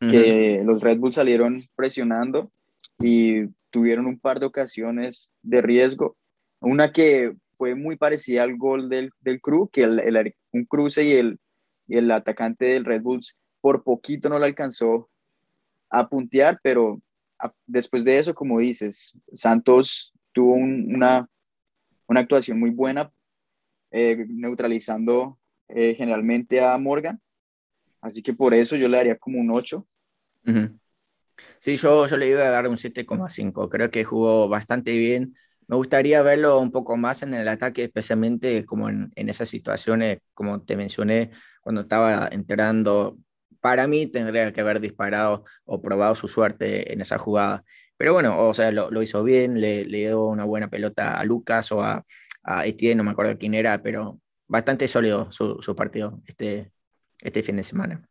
[0.00, 2.50] que los Red Bull salieron presionando
[2.98, 6.16] y tuvieron un par de ocasiones de riesgo.
[6.60, 11.12] Una que fue muy parecida al gol del, del Crew, que el, un cruce y
[11.12, 11.38] el,
[11.86, 15.10] y el atacante del Red Bulls por poquito no le alcanzó
[15.90, 17.00] a puntear, pero
[17.66, 21.28] después de eso, como dices, Santos tuvo una,
[22.06, 23.12] una actuación muy buena,
[23.90, 27.20] eh, neutralizando eh, generalmente a Morgan.
[28.00, 29.86] Así que por eso yo le daría como un 8.
[31.58, 33.68] Sí, yo, yo le iba a dar un 7,5.
[33.68, 35.34] Creo que jugó bastante bien.
[35.66, 40.18] Me gustaría verlo un poco más en el ataque, especialmente como en, en esas situaciones,
[40.34, 43.18] como te mencioné, cuando estaba entrando.
[43.60, 47.64] Para mí tendría que haber disparado o probado su suerte en esa jugada.
[47.96, 51.24] Pero bueno, o sea, lo, lo hizo bien, le, le, dio una buena pelota a
[51.24, 52.04] Lucas o a,
[52.42, 56.72] a Etienne, no me acuerdo quién era, pero bastante sólido su, su partido este,
[57.22, 58.02] este fin de semana.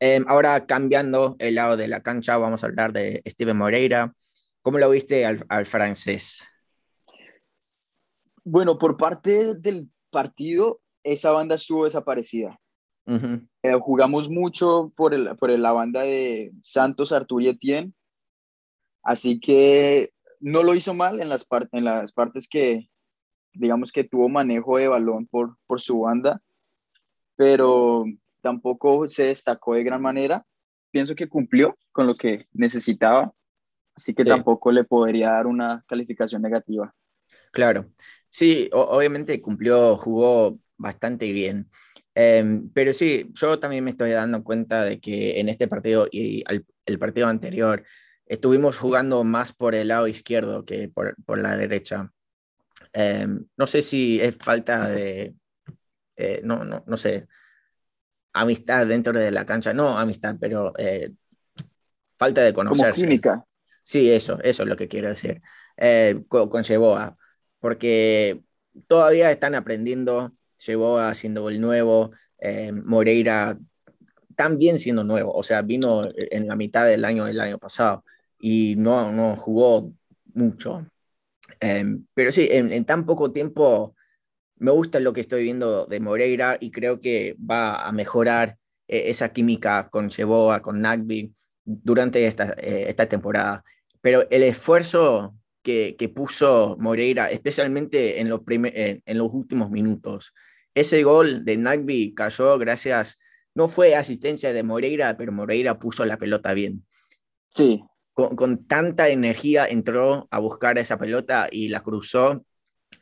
[0.00, 4.14] Eh, ahora cambiando el lado de la cancha, vamos a hablar de Steven Moreira.
[4.62, 6.42] ¿Cómo lo viste al, al francés?
[8.44, 12.58] Bueno, por parte del partido, esa banda estuvo desaparecida.
[13.06, 13.48] Uh -huh.
[13.62, 17.92] eh, jugamos mucho por, el, por la banda de Santos, Artur y Etienne.
[19.02, 22.88] Así que no lo hizo mal en las, en las partes que,
[23.52, 26.40] digamos que tuvo manejo de balón por, por su banda,
[27.36, 28.04] pero
[28.40, 30.44] tampoco se destacó de gran manera.
[30.90, 33.32] Pienso que cumplió con lo que necesitaba,
[33.94, 34.28] así que sí.
[34.28, 36.94] tampoco le podría dar una calificación negativa.
[37.50, 37.90] Claro,
[38.28, 41.70] sí, obviamente cumplió, jugó bastante bien.
[42.14, 46.44] Eh, pero sí, yo también me estoy dando cuenta de que en este partido y
[46.46, 47.84] al, el partido anterior
[48.26, 52.12] estuvimos jugando más por el lado izquierdo que por, por la derecha.
[52.92, 55.34] Eh, no sé si es falta de,
[56.16, 57.26] eh, no, no, no sé,
[58.32, 61.12] amistad dentro de la cancha, no amistad, pero eh,
[62.18, 63.00] falta de conocerse.
[63.00, 63.44] Como química.
[63.82, 65.42] Sí, eso, eso es lo que quiero decir.
[65.76, 67.16] Eh, con, con Yeboa,
[67.58, 68.42] porque
[68.86, 73.58] todavía están aprendiendo, Yeboa siendo el nuevo, eh, Moreira
[74.36, 78.04] también siendo nuevo, o sea, vino en la mitad del año del año pasado
[78.38, 79.92] y no, no jugó
[80.32, 80.86] mucho.
[81.60, 83.94] Eh, pero sí, en, en tan poco tiempo
[84.64, 88.56] me gusta lo que estoy viendo de Moreira y creo que va a mejorar
[88.88, 93.62] eh, esa química con Cheboa, con Nagby durante esta, eh, esta temporada.
[94.00, 100.32] Pero el esfuerzo que, que puso Moreira, especialmente en los, en, en los, últimos minutos,
[100.74, 103.18] ese gol de Nagby cayó gracias,
[103.54, 106.86] no fue asistencia de Moreira, pero Moreira puso la pelota bien.
[107.50, 107.84] Sí.
[108.14, 112.46] Con, con tanta energía entró a buscar esa pelota y la cruzó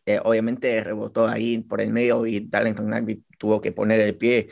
[0.06, 4.48] eh, obviamente rebotó ahí por el medio y Darlington Nagby tuvo que poner el pie,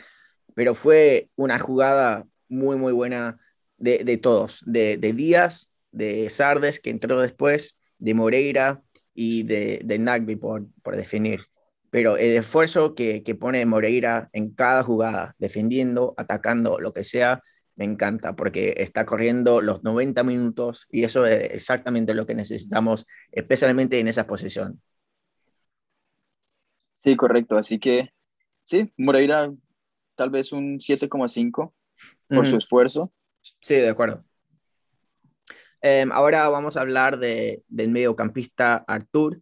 [0.54, 3.38] pero fue una jugada muy, muy buena
[3.78, 8.82] de, de todos, de, de, Díaz, de Sardes, que entró después, de Moreira
[9.14, 11.40] y de, de Nagby por, por definir.
[11.90, 17.42] Pero el esfuerzo que, que pone Moreira en cada jugada, defendiendo, atacando, lo que sea,
[17.74, 23.06] me encanta porque está corriendo los 90 minutos y eso es exactamente lo que necesitamos,
[23.32, 24.80] especialmente en esa posición.
[27.02, 27.56] Sí, correcto.
[27.56, 28.10] Así que
[28.62, 29.52] sí, Moreira
[30.14, 31.72] tal vez un 7,5
[32.28, 33.12] por su esfuerzo.
[33.40, 34.24] Sí, de acuerdo.
[35.82, 39.40] Eh, ahora vamos a hablar de, del mediocampista Artur.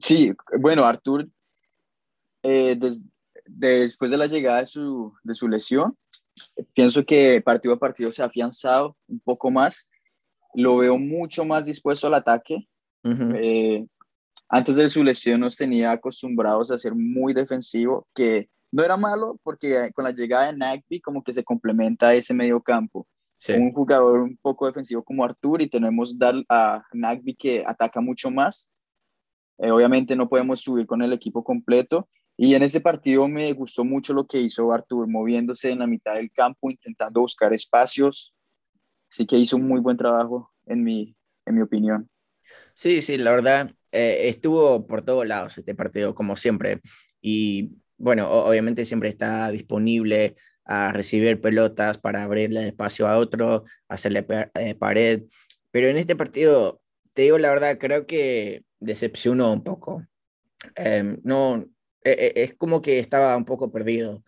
[0.00, 1.28] Sí, bueno, Artur,
[2.42, 3.04] eh, des,
[3.46, 5.96] después de la llegada de su, de su lesión,
[6.74, 9.90] pienso que partido a partido se ha afianzado un poco más.
[10.54, 12.68] Lo veo mucho más dispuesto al ataque.
[13.04, 13.38] Uh -huh.
[13.40, 13.86] eh,
[14.48, 19.38] antes de su lesión nos tenía acostumbrados a ser muy defensivo, que no era malo
[19.42, 23.06] porque con la llegada de Nagby como que se complementa ese medio campo.
[23.36, 23.52] Sí.
[23.52, 26.16] Un jugador un poco defensivo como Artur y tenemos
[26.48, 28.70] a Nagby que ataca mucho más.
[29.58, 33.84] Eh, obviamente no podemos subir con el equipo completo y en ese partido me gustó
[33.84, 38.34] mucho lo que hizo Artur, moviéndose en la mitad del campo, intentando buscar espacios.
[39.10, 42.10] Así que hizo un muy buen trabajo en mi, en mi opinión.
[42.72, 46.80] Sí, sí, la verdad, eh, estuvo por todos lados este partido, como siempre.
[47.20, 54.26] Y bueno, obviamente siempre está disponible a recibir pelotas para abrirle espacio a otro, hacerle
[54.56, 55.22] eh, pared.
[55.70, 60.04] Pero en este partido, te digo la verdad, creo que decepcionó un poco.
[60.76, 61.64] Eh, no,
[62.02, 64.24] es como que estaba un poco perdido.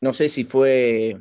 [0.00, 1.20] no sé si fue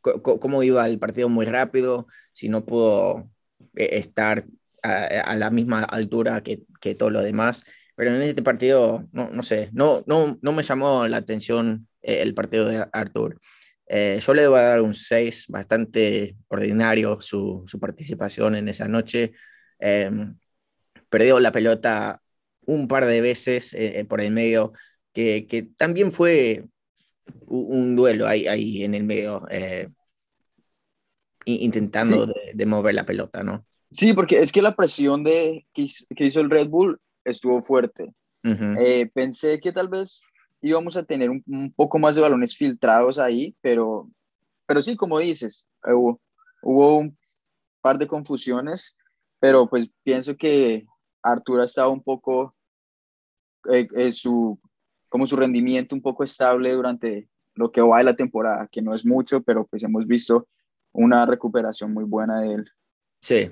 [0.00, 3.30] cómo iba el partido muy rápido, si no pudo
[3.74, 4.46] estar
[4.84, 7.64] a, a la misma altura que, que, todo lo demás.
[7.96, 12.22] Pero en este partido, no, no sé, no, no, no, me llamó la atención eh,
[12.22, 13.40] el partido de Arthur.
[13.86, 19.32] Eh, yo le debo dar un 6, bastante ordinario su, su, participación en esa noche.
[19.78, 20.10] Eh,
[21.08, 22.20] perdió la pelota
[22.66, 24.72] un par de veces eh, por el medio,
[25.12, 26.64] que, que, también fue
[27.46, 29.46] un, un duelo ahí, ahí, en el medio,
[31.44, 32.32] intentando sí.
[32.34, 33.66] de, de, mover la pelota, ¿no?
[33.94, 35.86] Sí, porque es que la presión de, que,
[36.18, 38.12] hizo el Red Bull estuvo fuerte.
[38.42, 40.22] Eh, pensé que tal vez
[40.60, 44.10] íbamos a tener un, poco más de balones filtrados ahí, pero,
[44.66, 46.20] pero sí, como dices, hubo,
[46.62, 47.16] hubo un
[47.80, 48.96] par de confusiones,
[49.38, 50.84] pero pues pienso que
[51.22, 52.54] Arturo ha estado un poco,
[53.72, 54.58] eh, eh, su,
[55.08, 58.92] como su rendimiento un poco estable durante lo que va de la temporada, que no
[58.92, 60.48] es mucho, pero pues hemos visto
[60.92, 62.70] una recuperación muy buena de él.
[63.20, 63.50] Sí,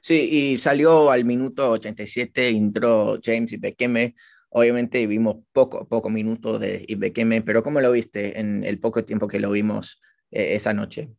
[0.00, 4.14] sí, y salió al minuto 87, entró James y Bekeme.
[4.50, 9.26] Obviamente vimos poco, poco minuto de Ibekeme, pero ¿cómo lo viste en el poco tiempo
[9.26, 11.10] que lo vimos eh, esa noche?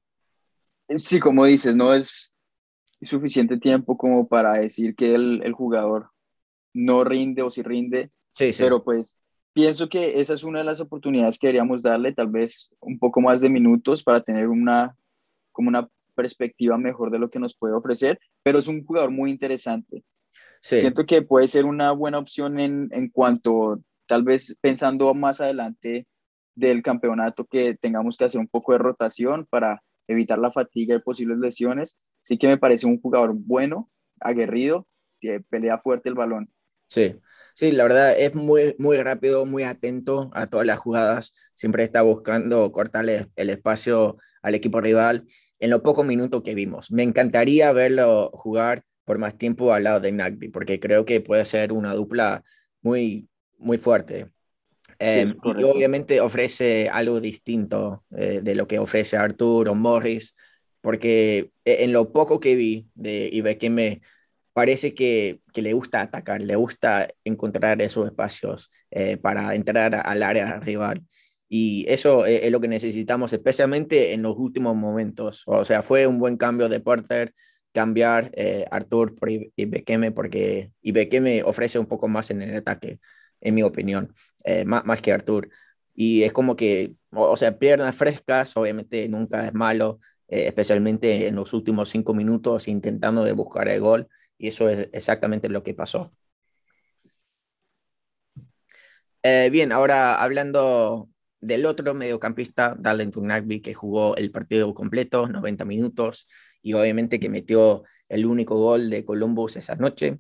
[0.98, 2.34] Sí, como dices, no es
[3.02, 6.12] suficiente tiempo como para decir que el, el jugador
[6.74, 8.62] no rinde o si rinde, sí, sí.
[8.62, 9.18] pero pues
[9.54, 13.22] pienso que esa es una de las oportunidades que deberíamos darle, tal vez un poco
[13.22, 14.96] más de minutos para tener una,
[15.52, 19.32] como una perspectiva mejor de lo que nos puede ofrecer, pero es un jugador muy
[19.32, 20.04] interesante.
[20.62, 26.08] Siento que puede ser una buena opción en, en cuanto, tal vez pensando más adelante
[26.56, 31.00] del campeonato, que tengamos que hacer un poco de rotación para evitar la fatiga y
[31.00, 31.98] posibles lesiones.
[32.22, 34.88] Sí que me parece un jugador bueno, aguerrido,
[35.20, 36.50] que pelea fuerte el balón.
[36.88, 37.16] Sí,
[37.54, 42.02] sí, la verdad es muy, muy rápido, muy atento a todas las jugadas, siempre está
[42.02, 45.26] buscando cortarle el espacio al equipo rival
[45.64, 46.92] en los pocos minutos que vimos.
[46.92, 51.46] Me encantaría verlo jugar por más tiempo al lado de Nagby, porque creo que puede
[51.46, 52.44] ser una dupla
[52.82, 54.28] muy, muy fuerte.
[55.00, 60.36] Em, y obviamente ofrece algo distinto eh, de lo que ofrece Arthur o Morris,
[60.82, 64.02] porque e, en lo poco que vi de me
[64.52, 70.24] parece que, que, le gusta atacar, le gusta encontrar esos espacios eh, para entrar al
[70.24, 71.04] área rival.
[71.50, 75.44] Y eso es, lo que necesitamos, especialmente en los últimos momentos.
[75.46, 77.34] O sea, fue un buen cambio de Porter
[77.74, 83.00] cambiar eh, Artur por Ibekeme porque Ibekeme ofrece un poco más en el ataque,
[83.42, 85.50] en mi opinión, eh, más, más, que Artur.
[85.96, 91.36] Y es como que, o, sea, piernas frescas, obviamente nunca es malo, eh, especialmente en
[91.36, 95.74] los últimos cinco minutos intentando de buscar el gol, y eso es exactamente lo que
[95.74, 96.12] pasó.
[99.24, 101.10] Eh, bien, ahora hablando
[101.44, 106.28] del otro mediocampista, Darlington Nagby, que jugó el partido completo, 90 minutos,
[106.62, 110.20] y obviamente que metió el único gol de Columbus esa noche.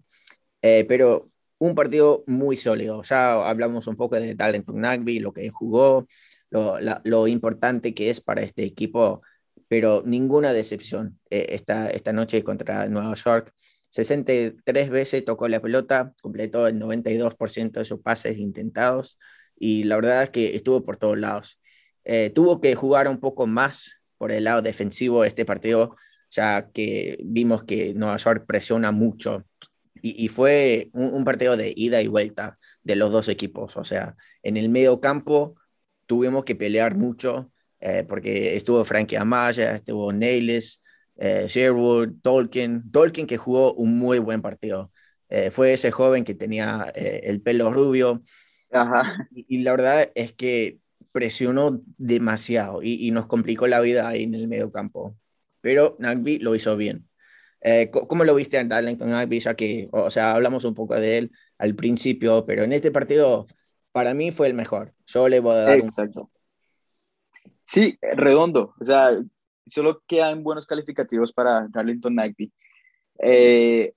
[0.61, 3.01] Eh, pero un partido muy sólido.
[3.03, 6.07] Ya hablamos un poco de Talenton Nagby, lo que jugó,
[6.49, 9.21] lo, importante que es para este equipo,
[9.67, 13.53] pero ninguna decepción eh, esta, esta noche contra Nueva York.
[13.91, 19.17] 63 veces tocó la pelota, completó el 92% de sus pases intentados
[19.63, 21.57] y la verdad es que estuvo por todos lados.
[22.03, 25.95] Eh, tuvo que jugar un poco más por el lado defensivo este partido
[26.29, 29.45] ya que vimos que Nueva York presiona mucho
[30.01, 33.77] y, fue un, partido de ida y vuelta de los dos equipos.
[33.77, 35.55] O sea, en el medio campo
[36.07, 37.49] tuvimos que pelear mucho
[37.79, 40.81] eh, porque estuvo Frankie Amaya, estuvo Neyles,
[41.15, 44.91] eh, Sherwood, Tolkien, Tolkien que jugó un muy buen partido.
[45.49, 48.21] Fue ese joven que tenía el pelo rubio.
[49.33, 50.79] Y, la verdad es que
[51.11, 55.15] presionó demasiado y, y, nos complicó la vida ahí en el medio campo
[55.63, 57.07] pero Nagby lo hizo bien.
[57.61, 59.39] Eh, ¿Cómo lo viste en Darlington Nagby?
[59.39, 63.47] Ya que, o sea, hablamos un poco de él al principio, pero en este partido
[63.93, 64.93] para mí fue el mejor.
[65.05, 66.29] Yo le voy a dar Exacto.
[67.63, 68.75] Sí, redondo.
[68.77, 69.11] O sea,
[69.65, 72.51] solo quedan buenos calificativos para Darlington Nagby.
[73.19, 73.93] Eh,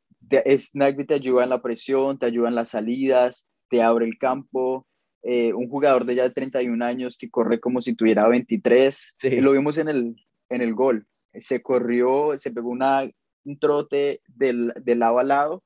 [0.74, 4.86] Nagby te ayuda en la presión, te ayuda en las salidas, te abre el campo.
[5.22, 9.16] Eh, un jugador de ya de 31 años que corre como si tuviera 23.
[9.40, 10.16] Lo vimos en el,
[10.48, 11.06] en el gol
[11.40, 13.08] se corrió, se pegó una,
[13.44, 15.64] un trote del, del lado a lado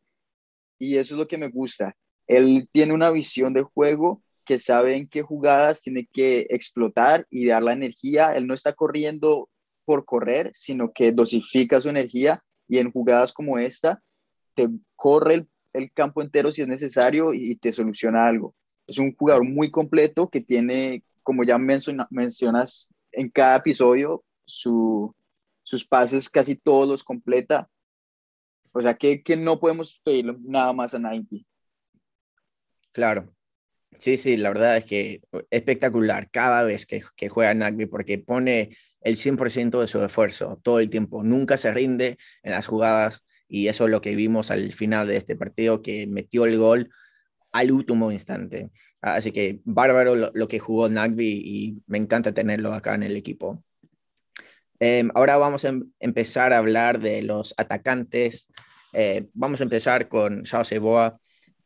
[0.78, 1.96] y eso es lo que me gusta.
[2.26, 7.46] Él tiene una visión de juego que sabe en qué jugadas tiene que explotar y
[7.46, 8.34] dar la energía.
[8.34, 9.48] Él no está corriendo
[9.84, 14.02] por correr, sino que dosifica su energía y en jugadas como esta
[14.54, 15.48] te corre el,
[15.92, 18.54] campo entero si es necesario y, te soluciona algo.
[18.86, 25.14] Es un jugador muy completo que tiene, como ya mencionas en cada episodio, su,
[25.62, 27.68] sus pases casi todos los completa.
[28.72, 31.46] O sea que, que no podemos pedirle nada más a Nike.
[32.92, 33.34] Claro.
[33.98, 38.76] Sí, sí, la verdad es que espectacular cada vez que, que juega Nagby porque pone
[39.00, 41.22] el 100% de su esfuerzo todo el tiempo.
[41.22, 45.16] Nunca se rinde en las jugadas y eso es lo que vimos al final de
[45.16, 46.90] este partido, que metió el gol
[47.50, 48.70] al último instante.
[49.00, 53.64] Así que bárbaro lo, que jugó Nagby y me encanta tenerlo acá en el equipo.
[54.78, 58.48] Em, ahora vamos a em, empezar a hablar de los atacantes.
[58.92, 61.18] Eh, vamos a empezar con Yao Seboa.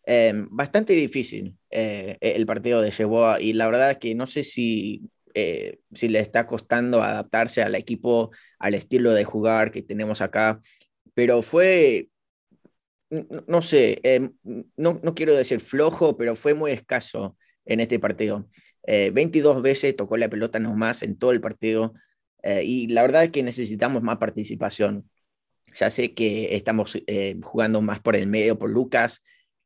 [0.07, 4.43] Em, bastante difícil eh, el partido de Seboa y la verdad es que no sé
[4.43, 5.03] si,
[5.93, 10.61] si le está costando adaptarse al equipo, al estilo de jugar que tenemos acá,
[11.15, 12.11] pero fue,
[13.11, 14.35] no, sé, em,
[14.77, 18.49] no, no quiero decir flojo, pero fue muy escaso en este partido.
[18.87, 21.95] 22 veces tocó la pelota nomás en todo el partido.
[22.45, 25.11] Eh, y la verdad es que necesitamos más participación.
[25.75, 29.25] Ya sé que estamos eh, jugando más por el medio, por Lucas,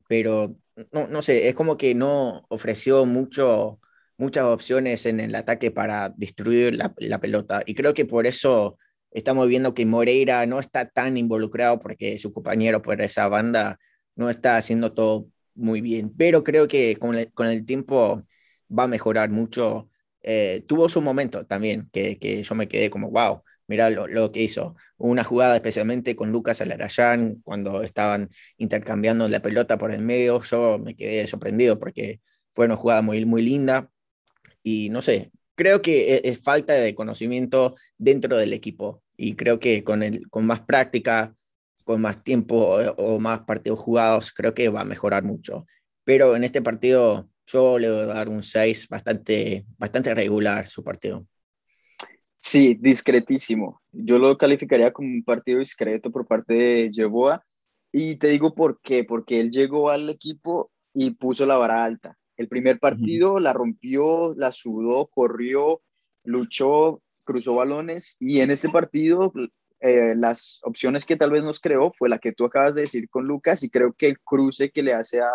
[0.09, 0.57] pero
[0.93, 3.81] no, no sé, es como que no ofreció mucho,
[4.17, 7.63] muchas opciones en el ataque para destruir la, pelota.
[7.67, 8.79] Y creo que por eso
[9.19, 13.79] estamos viendo que Moreira no está tan involucrado porque su compañero por esa banda
[14.17, 16.13] no está haciendo todo muy bien.
[16.17, 18.23] Pero creo que con el, con el tiempo
[18.71, 19.89] va a mejorar mucho
[20.23, 24.33] eh, tuvo su momento también, que, que, yo me quedé como, wow, mira lo, lo,
[24.33, 24.77] que hizo.
[24.97, 30.79] Una jugada especialmente con Lucas Alarayán, cuando estaban intercambiando la pelota por el medio, yo
[30.79, 33.91] me quedé sorprendido porque fue una jugada muy, muy linda
[34.63, 39.61] y no sé, creo que es, es falta de conocimiento dentro del equipo y creo
[39.61, 41.35] que con, el, con más práctica,
[41.85, 45.67] con más tiempo o, o más partidos jugados, creo que va a mejorar mucho.
[46.05, 50.85] Pero en este partido yo le voy a dar un 6 bastante, bastante regular su
[50.85, 51.27] partido.
[52.35, 53.83] Sí, discretísimo.
[53.91, 57.45] Yo lo calificaría como un partido discreto por parte de Yeboa.
[57.91, 62.19] Y te digo por qué, porque él llegó al equipo y puso la vara alta.
[62.37, 63.43] El primer partido uh -huh.
[63.43, 65.81] la rompió, la sudó, corrió,
[66.23, 69.31] luchó, cruzó balones y en este partido
[69.81, 73.07] eh, las opciones que tal vez nos creó fue la que tú acabas de decir
[73.11, 75.31] con Lucas y creo que el cruce que le hace a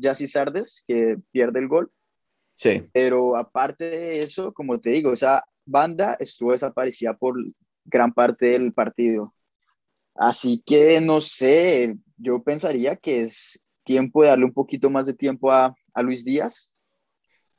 [0.00, 1.90] Jassy Sardes, que pierde el gol.
[2.54, 2.88] Sí.
[2.92, 7.34] Pero aparte de eso, como te digo, esa banda estuvo desaparecida por
[7.86, 9.34] gran parte del partido.
[10.14, 15.14] Así que no sé, yo pensaría que es tiempo de darle un poquito más de
[15.14, 16.72] tiempo a, a Luis Díaz.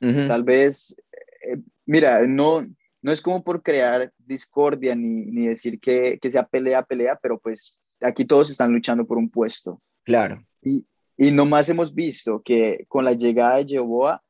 [0.00, 0.28] Uh -huh.
[0.28, 0.96] Tal vez,
[1.42, 2.64] eh, mira, no,
[3.04, 7.38] no es como por crear discordia ni, ni decir que, que sea pelea, pelea, pero
[7.38, 9.82] pues aquí todos están luchando por un puesto.
[10.04, 10.42] Claro.
[10.62, 10.86] Y,
[11.18, 14.22] y nomás hemos visto que con la llegada de Jehová,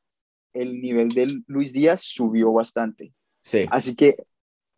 [0.51, 3.13] el nivel de Luis Díaz subió bastante.
[3.39, 3.65] Sí.
[3.71, 4.17] Así que,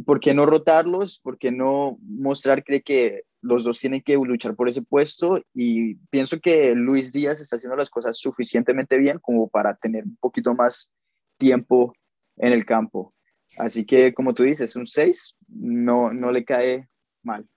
[0.06, 1.20] ¿por qué no rotarlos?
[1.20, 5.41] ¿Por qué no mostrar que, que los dos tienen que luchar por ese puesto?
[5.56, 10.18] Y pienso que Luis Díaz está haciendo las cosas suficientemente bien como para tener un
[10.18, 10.91] poquito más
[11.39, 11.95] tiempo
[12.36, 13.16] en el campo.
[13.58, 16.88] Así que, como tú dices, un 6 no, no le cae
[17.24, 17.47] mal.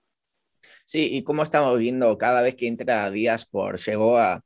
[0.84, 4.42] Sí, y como estamos viendo, cada vez que entra Díaz por Yegoa,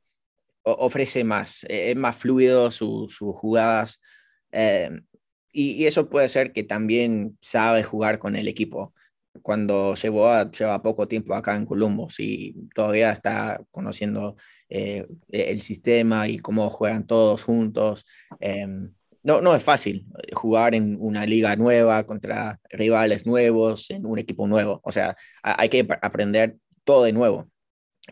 [0.63, 4.01] ofrece más, eh, es más fluido sus su jugadas.
[4.51, 4.91] Eh,
[5.51, 8.93] y, eso puede ser que también sabe jugar con el equipo.
[9.41, 14.37] Cuando Yegoa lleva poco tiempo acá en Columbus y todavía está conociendo
[14.69, 18.05] eh, el sistema y cómo juegan todos juntos.
[18.39, 18.67] Eh,
[19.25, 24.47] no, no es fácil jugar en una liga nueva contra rivales nuevos, en un equipo
[24.47, 24.81] nuevo.
[24.83, 27.49] O sea, hay que aprender todo de nuevo.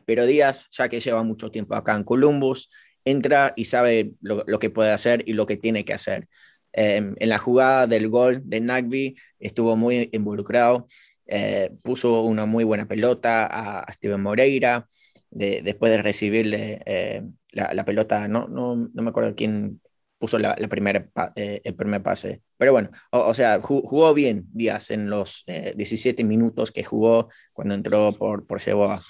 [0.05, 2.70] Pero Díaz, ya que lleva mucho tiempo acá en Columbus,
[3.05, 6.28] entra y sabe lo, lo que puede hacer y lo que tiene que hacer.
[6.74, 10.88] Eh, en la jugada del gol de Nagby estuvo muy involucrado,
[11.28, 14.88] eh, puso una muy buena pelota a, Steven Moreira.
[15.30, 19.82] De, después de recibirle eh, la, la, pelota, no, no, no me acuerdo quién
[20.24, 21.06] puso la, primera,
[21.36, 22.44] eh, el primer pase.
[22.56, 27.76] Pero bueno, o, sea, jugó bien Díaz en los eh, 17 minutos que jugó cuando
[27.76, 29.02] entró por, por Ceboa.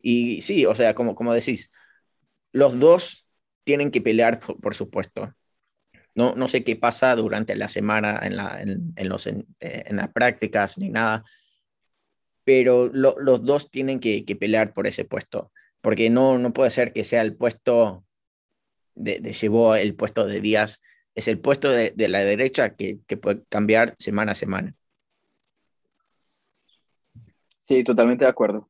[0.00, 1.68] Y sí, o sea, como, como decís,
[2.52, 3.28] los dos
[3.64, 5.34] tienen que pelear, por, por supuesto.
[6.14, 10.10] No, no, sé qué pasa durante la semana en, la, en, los, eh, en, las
[10.10, 11.22] prácticas ni nada,
[12.44, 15.52] pero lo, los dos tienen que, que, pelear por ese puesto,
[15.82, 18.06] porque no, no puede ser que sea el puesto
[18.94, 20.80] de, de llevó el puesto de Díaz,
[21.14, 24.74] es el puesto de, de la derecha que, que, puede cambiar semana a semana.
[27.64, 28.68] Sí, totalmente de acuerdo.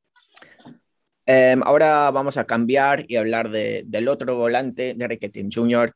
[1.27, 5.95] Eh, ahora vamos a cambiar y hablar de, del otro volante, de Riquetín Jr.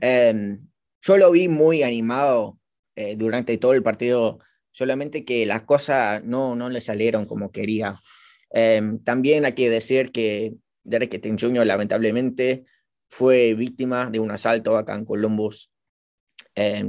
[0.00, 0.58] Eh,
[1.00, 2.58] yo lo vi muy animado
[2.96, 4.38] eh, durante todo el partido,
[4.70, 8.00] solamente que las cosas no, no le salieron como quería.
[8.50, 11.66] Eh, también hay que decir que Derek Jr.
[11.66, 12.64] lamentablemente
[13.08, 15.70] fue víctima de un asalto acá en Columbus.
[16.54, 16.84] Eh,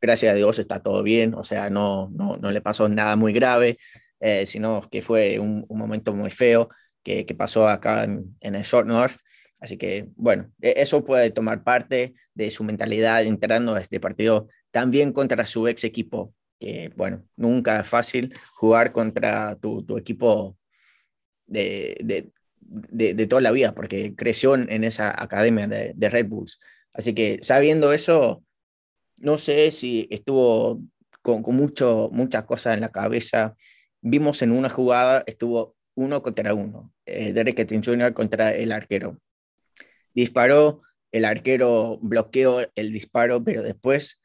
[0.00, 3.32] gracias a Dios está todo bien, o sea, no, no, no le pasó nada muy
[3.32, 3.78] grave,
[4.20, 6.68] eh, sino que fue un, un, momento muy feo
[7.02, 9.16] que, que pasó acá en, en, el Short North.
[9.60, 14.48] Así que, bueno, e, eso puede tomar parte de su mentalidad entrando a este partido
[14.70, 20.56] también contra su ex equipo, que, bueno, nunca es fácil jugar contra tu, tu equipo
[21.46, 22.30] de, de,
[22.70, 26.60] de, toda la vida, porque creció en, esa academia de, de, Red Bulls.
[26.94, 28.44] Así que sabiendo eso,
[29.20, 30.80] no sé si estuvo
[31.22, 33.54] con, mucho, muchas cosas en la cabeza.
[34.00, 38.14] Vimos en una jugada, estuvo uno contra uno, eh, Derek Etting Jr.
[38.14, 39.18] contra el arquero.
[40.14, 44.22] Disparó, el arquero bloqueó el disparo, pero después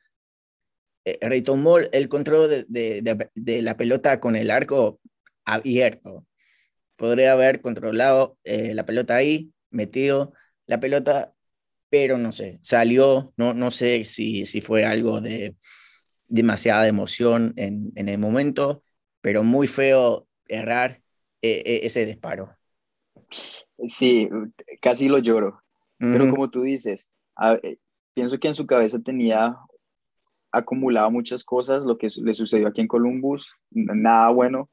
[1.04, 5.00] eh, retomó el control de, la pelota con el arco
[5.44, 6.26] abierto.
[6.96, 10.34] Podría haber controlado eh, la pelota ahí, metido
[10.66, 11.34] la pelota,
[11.90, 15.56] pero no sé, salió, no, no sé si, si fue algo de
[16.28, 18.84] demasiada emoción en, en el momento,
[19.22, 21.02] pero muy feo errar
[21.42, 22.56] eh, ese disparo.
[23.88, 24.30] Sí,
[24.82, 25.62] casi lo lloro.
[25.98, 27.12] Pero como tú dices,
[27.64, 27.78] eh,
[28.14, 29.56] pienso que en su cabeza tenía
[30.52, 34.70] acumulado muchas cosas, lo que le sucedió aquí en Columbus, nada bueno,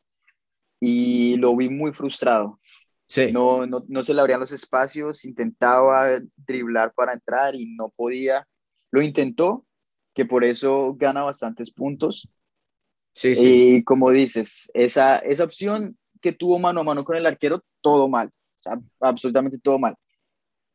[0.84, 2.58] y lo vi muy frustrado.
[3.06, 3.30] Sí.
[3.30, 8.48] No, no, no se le abrían los espacios, intentaba driblar para entrar y no podía.
[8.90, 9.64] Lo intentó,
[10.12, 12.28] que por eso gana bastantes puntos.
[13.12, 13.76] Sí, sí.
[13.76, 18.08] Y como dices, esa, esa opción que tuvo mano a mano con el arquero, todo
[18.08, 19.94] mal, o sea, absolutamente todo mal.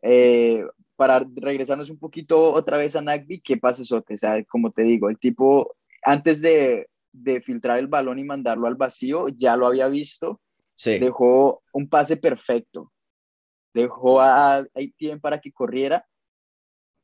[0.04, 0.64] Eh,
[0.96, 3.98] para regresarnos un poquito otra vez a Nagby, ¿qué pasa eso?
[3.98, 6.88] O sea, como te digo, el tipo, antes de,
[7.24, 10.42] de filtrar el balón y mandarlo al vacío, ya lo había visto,
[10.76, 11.00] sí.
[11.00, 12.92] dejó un pase perfecto,
[13.74, 14.66] dejó a,
[14.98, 16.06] tiempo para que corriera,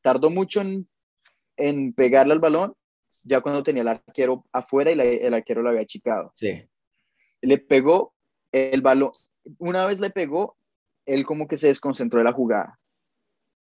[0.02, 0.88] tardó mucho en,
[1.56, 2.74] en pegarle al balón,
[3.22, 6.34] ya cuando tenía el arquero afuera y el arquero lo había achicado.
[6.36, 6.68] Sí.
[7.40, 8.14] Le pegó
[8.52, 9.12] el balón,
[9.58, 10.56] una vez le pegó,
[11.06, 12.78] él como que se desconcentró de la jugada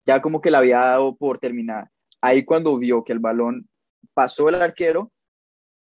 [0.05, 1.89] ya como que la había dado por terminar.
[2.21, 3.67] Ahí cuando vio que el balón
[4.13, 5.11] pasó el arquero,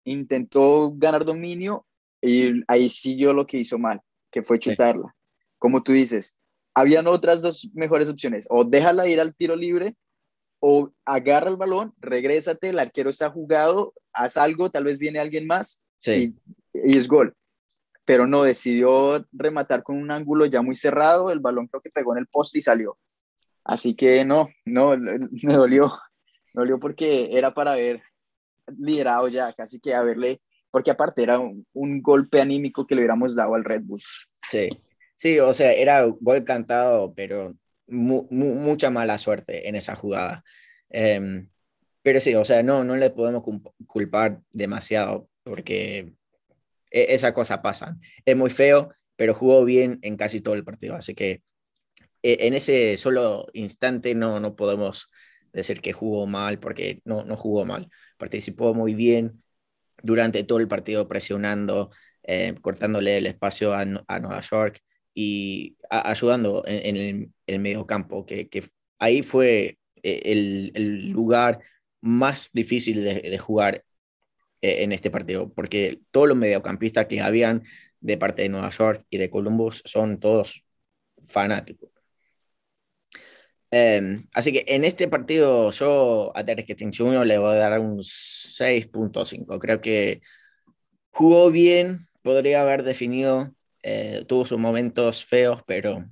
[0.08, 1.86] intentó ganar dominio
[2.22, 4.02] y ahí siguió lo que hizo mal,
[4.32, 5.14] que fue chutarla.
[5.60, 6.38] Como tú dices,
[6.74, 9.96] habían otras dos mejores opciones, o déjala ir al tiro libre
[10.60, 15.46] o agarra el balón, regrésate, el arquero está jugado, haz algo, tal vez viene alguien
[15.46, 16.36] más y,
[16.74, 17.36] y, es gol.
[18.06, 22.14] Pero no, decidió rematar con un ángulo ya muy cerrado, el balón creo que pegó
[22.14, 22.98] en el poste y salió.
[23.64, 24.96] Así que no, no,
[25.44, 25.92] me dolió,
[26.54, 28.02] me dolió porque era para haber
[28.78, 30.42] liderado ya, casi que haberle,
[30.72, 34.02] porque aparte era un, golpe anímico que le hubiéramos dado al Red Bull.
[34.48, 34.70] Sí,
[35.16, 37.56] sí, o sea, era gol cantado, pero
[37.88, 40.44] mucha mala suerte en esa jugada.
[40.90, 41.50] Em,
[42.02, 43.44] pero sí, o sea, no, no le podemos
[43.86, 46.14] culpar demasiado porque
[46.92, 47.98] e, esa cosa pasa.
[48.26, 51.42] Es muy feo, pero jugó bien en casi todo el partido, así que
[52.24, 55.10] e, en ese solo instante no, no podemos
[55.58, 57.90] decir que jugó mal, porque no, no jugó mal.
[58.18, 59.44] Participó muy bien
[60.04, 61.92] durante todo el partido presionando,
[62.24, 64.82] eh, cortándole el espacio a, Nueva York
[65.14, 68.50] y ayudando en, el, medio campo, que,
[69.00, 71.60] ahí fue eh, el, lugar
[72.02, 73.84] más difícil de, jugar
[74.62, 77.64] eh, en este partido, porque todos los mediocampistas que habían
[78.00, 80.64] de parte de Nueva York y de Columbus son todos
[81.28, 81.97] fanáticos.
[83.72, 87.26] Em, así que en este partido yo a Teres Jr.
[87.26, 89.60] le voy a dar un 6.5.
[89.60, 90.22] Creo que
[91.12, 93.54] jugó bien, podría haber definido,
[93.84, 96.06] eh, tuvo sus momentos feos, pero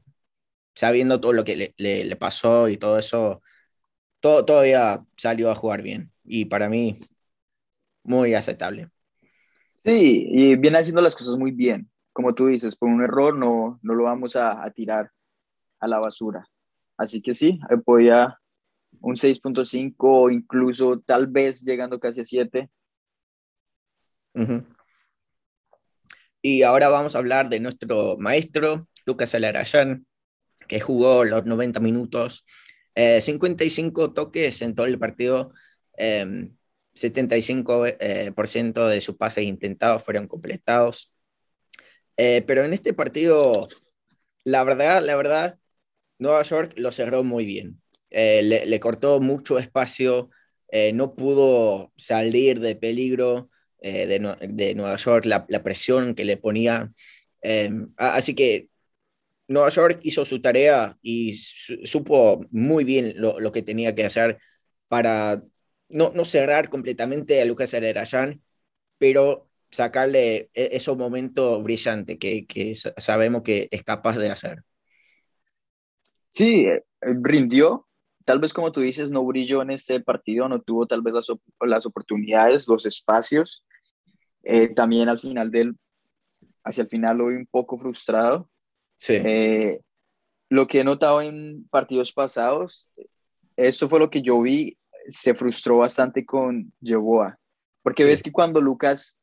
[0.76, 3.41] sabiendo todo lo que le, pasó y todo eso,
[4.20, 6.12] todo, todavía salió a jugar bien.
[6.24, 6.97] Y para mí,
[8.03, 8.89] muy aceptable.
[9.84, 11.89] Sí, y viene haciendo las cosas muy bien.
[12.14, 15.12] Como tú dices, por un error no, no lo vamos a, a tirar
[15.80, 16.47] a la basura.
[16.98, 18.39] Así que sí, podía
[19.02, 22.70] un 6.5 o incluso tal vez llegando casi a 7.
[26.41, 30.06] Y ahora vamos a hablar de nuestro maestro, Lucas Alarayán,
[30.68, 32.46] que jugó los 90 minutos,
[32.96, 35.54] 55 eh, toques en todo el partido,
[35.98, 41.12] 75% em, eh, de sus pases intentados fueron completados.
[42.18, 43.68] Eh, pero en este partido,
[44.43, 45.60] la verdad, la verdad,
[46.20, 47.82] Nueva York lo cerró muy bien.
[48.09, 50.30] Eh, le, cortó mucho espacio,
[50.72, 53.49] eh, no pudo salir de peligro
[53.82, 56.93] eh, de, Nueva York, la, presión que le ponía.
[57.97, 58.70] así que
[59.47, 64.39] Nueva York hizo su tarea y supo muy bien lo, que tenía que hacer
[64.88, 65.43] para
[65.89, 68.41] no, no cerrar completamente a Lucas Herrerayan,
[68.97, 74.63] pero sacarle e, esos momentos brillantes que, que sabemos que es capaz de hacer.
[76.36, 77.88] Sí, eh, rindió.
[78.26, 81.28] Tal vez como tú dices, no brilló en este partido, no tuvo tal vez las,
[81.62, 83.64] las oportunidades, los espacios.
[84.44, 85.76] Eh, también al final del,
[86.64, 88.50] hacia el final lo vi un poco frustrado.
[88.98, 89.14] Sí.
[89.14, 89.82] Eh,
[90.50, 92.90] lo que he notado en partidos pasados,
[93.56, 94.78] esto fue lo que yo vi,
[95.08, 97.38] se frustró bastante con Yeboah,
[97.82, 99.20] porque ves que cuando Lucas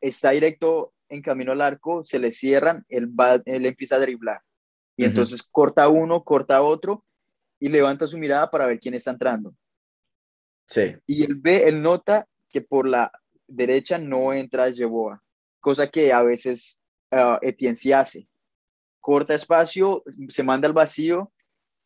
[0.00, 4.40] está directo en camino al arco, se le cierran, él, va, él empieza a driblar.
[4.96, 7.04] Y entonces corta uno, corta otro
[7.60, 9.54] y levanta su mirada para ver quién está entrando.
[10.66, 10.96] Sí.
[11.06, 13.12] Y él ve, él nota que por la
[13.46, 15.22] derecha no entra Yeboah,
[15.60, 16.82] cosa que a veces
[17.12, 18.26] uh, Etienne sí hace.
[19.00, 21.32] Corta espacio, se manda al vacío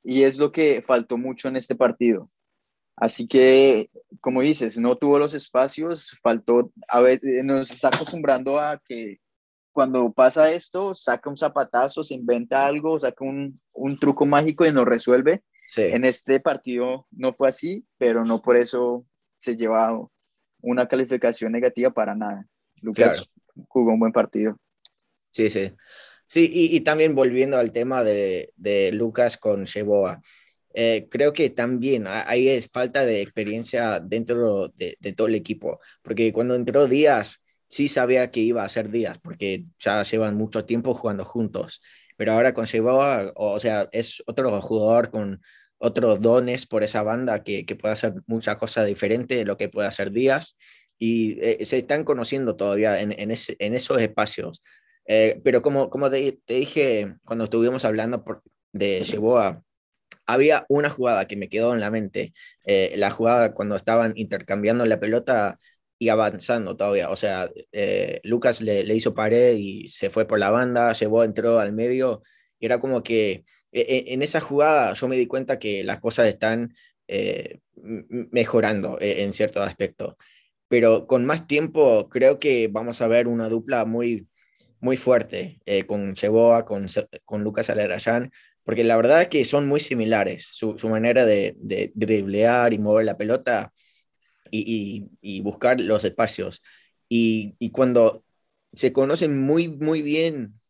[0.03, 2.27] y es lo que faltó mucho en este partido.
[2.97, 3.91] Así que,
[4.21, 9.19] como dices, no tuvo los espacios, faltó, a veces nos está acostumbrando a que
[9.81, 14.73] cuando pasa esto, saca un zapatazo, se inventa algo, saca un, un truco mágico y
[14.75, 15.43] nos resuelve.
[15.75, 19.07] En este partido no fue así, pero no por eso
[19.39, 19.99] se lleva
[20.61, 22.47] una calificación negativa para nada.
[22.83, 23.33] Lucas
[23.69, 24.59] jugó un buen partido.
[25.31, 25.73] Sí, sí.
[26.27, 30.21] Sí, y, también volviendo al tema de, de Lucas con Sheboa,
[30.75, 35.81] eh, creo que también ahí es falta de experiencia dentro de, de, todo el equipo,
[36.03, 37.41] porque cuando entró Díaz,
[37.71, 41.81] sí sabía que iba a ser Díaz, porque ya llevan mucho tiempo jugando juntos,
[42.17, 45.41] pero ahora con Sheboa, o sea, es otro jugador con
[45.79, 49.71] otros dones por esa banda que, que puede hacer muchas cosas diferentes de lo que
[49.71, 50.57] puede hacer Díaz,
[50.99, 54.63] y eh, se están conociendo todavía en, en, ese, en esos espacios.
[55.07, 58.43] Eh, pero como, como te, dije cuando estuvimos hablando por,
[58.73, 59.63] de Sheboa,
[60.27, 62.33] había una jugada que me quedó en la mente,
[62.65, 65.59] eh, la jugada cuando estaban intercambiando la pelota
[66.01, 67.11] y avanzando todavía.
[67.11, 71.61] O sea, eh, Lucas le, hizo pared y se fue por la banda, Sheboa entró
[71.61, 72.23] al medio
[72.59, 76.01] y era como que e, e, en esa jugada yo me di cuenta que las
[76.01, 76.75] cosas están
[78.31, 80.17] mejorando en cierto aspecto.
[80.69, 84.29] Pero con más tiempo creo que vamos a ver una dupla muy
[84.81, 86.87] muy fuerte eh, con Cheboa, con,
[87.25, 88.33] con Lucas Alarayán,
[88.65, 93.05] porque la verdad es que son muy similares, su, manera de, de, driblear y mover
[93.07, 93.73] la pelota
[94.51, 96.63] y, y, buscar los espacios.
[97.09, 98.25] Y, y, cuando
[98.73, 100.61] se conocen muy, muy bien,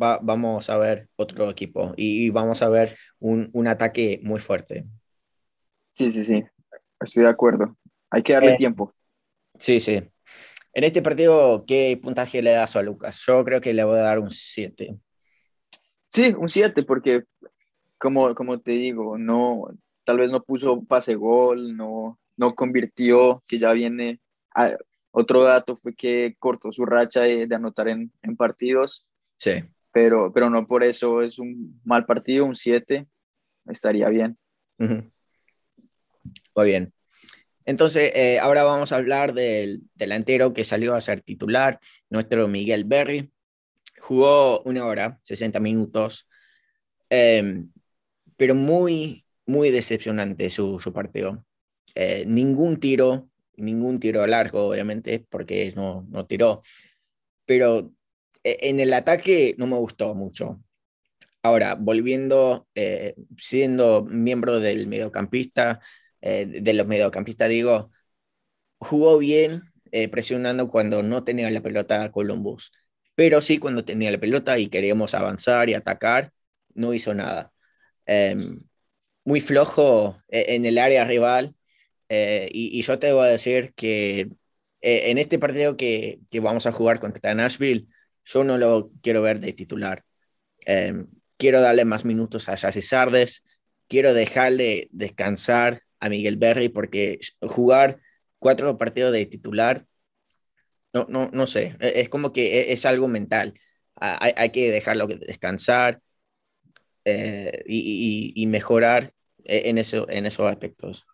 [0.00, 4.86] va, vamos a ver otro equipo y, vamos a ver un, un, ataque muy fuerte.
[5.92, 6.44] Sí, sí, sí,
[7.00, 7.76] estoy de acuerdo.
[8.10, 8.94] Hay que darle eh, tiempo.
[9.58, 10.02] Sí, sí.
[10.72, 13.20] En este partido, ¿qué puntaje le das a Lucas?
[13.26, 14.96] Yo creo que le voy a dar un 7.
[16.08, 17.24] Sí, un 7, porque
[17.98, 19.64] como, como te digo, no,
[20.04, 24.18] tal vez no puso pase gol, no, no convirtió, que ya viene.
[25.10, 29.06] otro dato fue que cortó su racha de, anotar en, en, partidos.
[29.36, 29.62] Sí.
[29.92, 33.06] Pero, pero no por eso es un mal partido, un 7,
[33.66, 34.38] estaría bien.
[34.78, 36.94] Muy bien.
[37.66, 41.78] Entonces, eh, ahora vamos a hablar del delantero que salió a ser titular,
[42.08, 43.30] nuestro Miguel Berry.
[43.98, 46.26] Jugó una hora, 60 minutos,
[47.10, 47.70] em,
[48.38, 51.44] pero muy, muy decepcionante su, su partido.
[51.94, 56.62] Eh, ningún tiro, ningún tiro largo, obviamente, porque no, no tiró,
[57.46, 57.92] pero
[58.44, 60.60] eh, en el ataque no me gustó mucho.
[61.42, 62.68] Ahora, volviendo,
[63.38, 65.80] siendo miembro del mediocampista,
[66.20, 67.90] eh, de los mediocampistas, digo,
[68.78, 69.62] jugó bien
[69.92, 72.72] eh, presionando cuando no tenía la pelota Columbus,
[73.14, 76.32] pero sí cuando tenía la pelota y queríamos avanzar y atacar,
[76.74, 77.52] no hizo nada.
[78.06, 78.38] Em,
[79.24, 81.54] muy flojo eh, en el área rival
[82.10, 84.28] y, yo te voy a decir que
[84.80, 87.86] en este partido que, que, vamos a jugar contra Nashville,
[88.24, 90.04] yo no lo quiero ver de titular.
[90.66, 91.06] Em,
[91.36, 93.44] quiero darle más minutos a Jesse Sardes,
[93.88, 98.00] quiero dejarle descansar a Miguel Berry porque jugar
[98.38, 99.86] cuatro partidos de titular,
[100.92, 103.54] no, no, no sé, e, es como que e, es algo mental.
[103.96, 106.00] Hay, hay que dejarlo descansar
[107.04, 109.12] eh, y, y, mejorar
[109.44, 111.06] e, en, eso, en esos aspectos.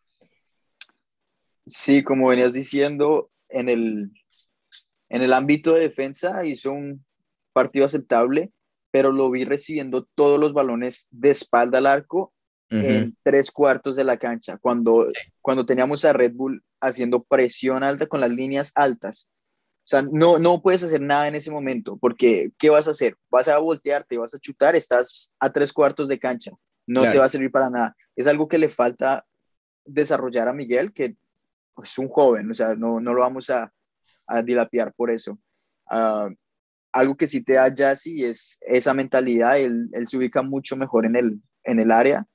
[1.66, 4.12] Sí, como venías diciendo, en el,
[5.08, 7.04] en el ámbito de defensa hizo un
[7.52, 8.52] partido aceptable,
[8.90, 12.32] pero lo vi recibiendo todos los balones de espalda al arco
[12.68, 15.06] en tres cuartos de la cancha, cuando,
[15.40, 19.30] cuando teníamos a Red Bull haciendo presión alta con las líneas altas.
[19.84, 23.14] O sea, no, no puedes hacer nada en ese momento, porque ¿qué vas a hacer?
[23.30, 26.50] Vas a voltearte, vas a chutar, estás a tres cuartos de cancha,
[26.86, 27.96] no te va a servir para nada.
[28.16, 29.24] Es algo que le falta
[29.84, 31.16] desarrollar a Miguel, que
[31.82, 33.72] es un joven, o sea, no, no lo vamos a,
[34.26, 35.38] a dilapiar por eso.
[35.90, 36.34] Uh,
[36.92, 41.06] algo que sí te da Jassy es esa mentalidad, él, él, se ubica mucho mejor
[41.06, 42.26] en el, en el área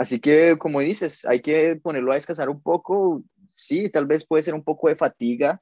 [0.00, 3.22] Así que, como dices, hay que ponerlo a descansar un poco.
[3.50, 5.60] Sí, tal vez puede ser un poco de fatiga.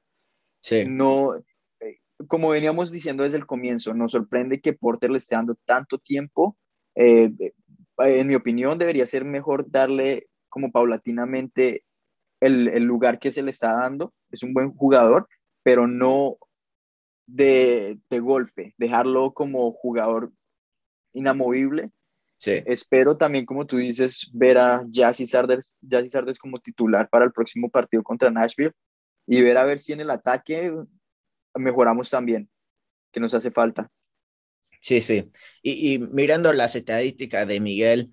[0.61, 0.85] Sí.
[0.87, 5.55] No, eh, como veníamos diciendo desde el comienzo, nos sorprende que Porter le esté dando
[5.65, 6.57] tanto tiempo
[6.95, 7.31] Eh,
[7.97, 11.83] en mi opinión, debería ser mejor darle como paulatinamente
[12.39, 14.13] el, el, lugar que se le está dando.
[14.31, 15.27] Es un buen jugador,
[15.63, 16.37] pero no
[17.25, 20.31] de, de golpe, dejarlo como jugador
[21.13, 21.91] inamovible.
[22.37, 22.63] Sí.
[22.65, 27.33] Espero también, como tú dices, ver a Jassy Sarders, Jassy Sarders como titular para el
[27.33, 28.73] próximo partido contra Nashville
[29.27, 30.71] y ver a ver si en el ataque
[31.55, 32.49] mejoramos también,
[33.11, 33.91] que nos hace falta.
[34.79, 35.29] Sí, sí.
[35.61, 38.11] Y, y, mirando las estadísticas de Miguel,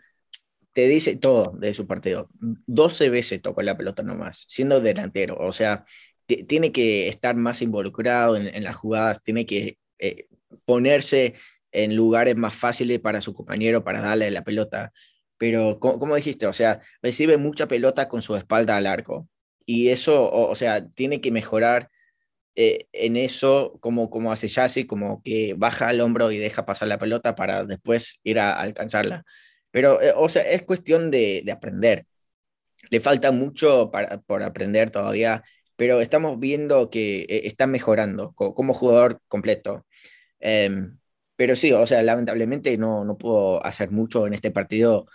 [0.76, 2.28] te dice todo de su partido.
[2.38, 5.38] 12 veces tocó la pelota nomás, siendo delantero.
[5.38, 5.86] O sea,
[6.26, 10.26] tiene que estar más involucrado en, las jugadas, tiene que eh,
[10.66, 11.32] ponerse
[11.72, 14.92] en lugares más fáciles para su compañero para darle la pelota.
[15.38, 19.30] Pero, como, dijiste, o sea, recibe mucha pelota con su espalda al arco.
[19.64, 21.88] Y eso, o, sea, tiene que mejorar
[22.54, 26.88] eh, en eso, como, como hace Yassi, como que baja el hombro y deja pasar
[26.88, 29.24] la pelota para después ir a, alcanzarla.
[29.76, 32.06] Pero, eh, o sea, es cuestión de, de aprender.
[32.90, 35.44] Le falta mucho para, por aprender todavía,
[35.76, 39.86] pero estamos viendo que eh, está mejorando como jugador completo.
[40.40, 40.98] Em,
[41.36, 45.08] pero sí, o sea, lamentablemente no, no puedo hacer mucho en este partido,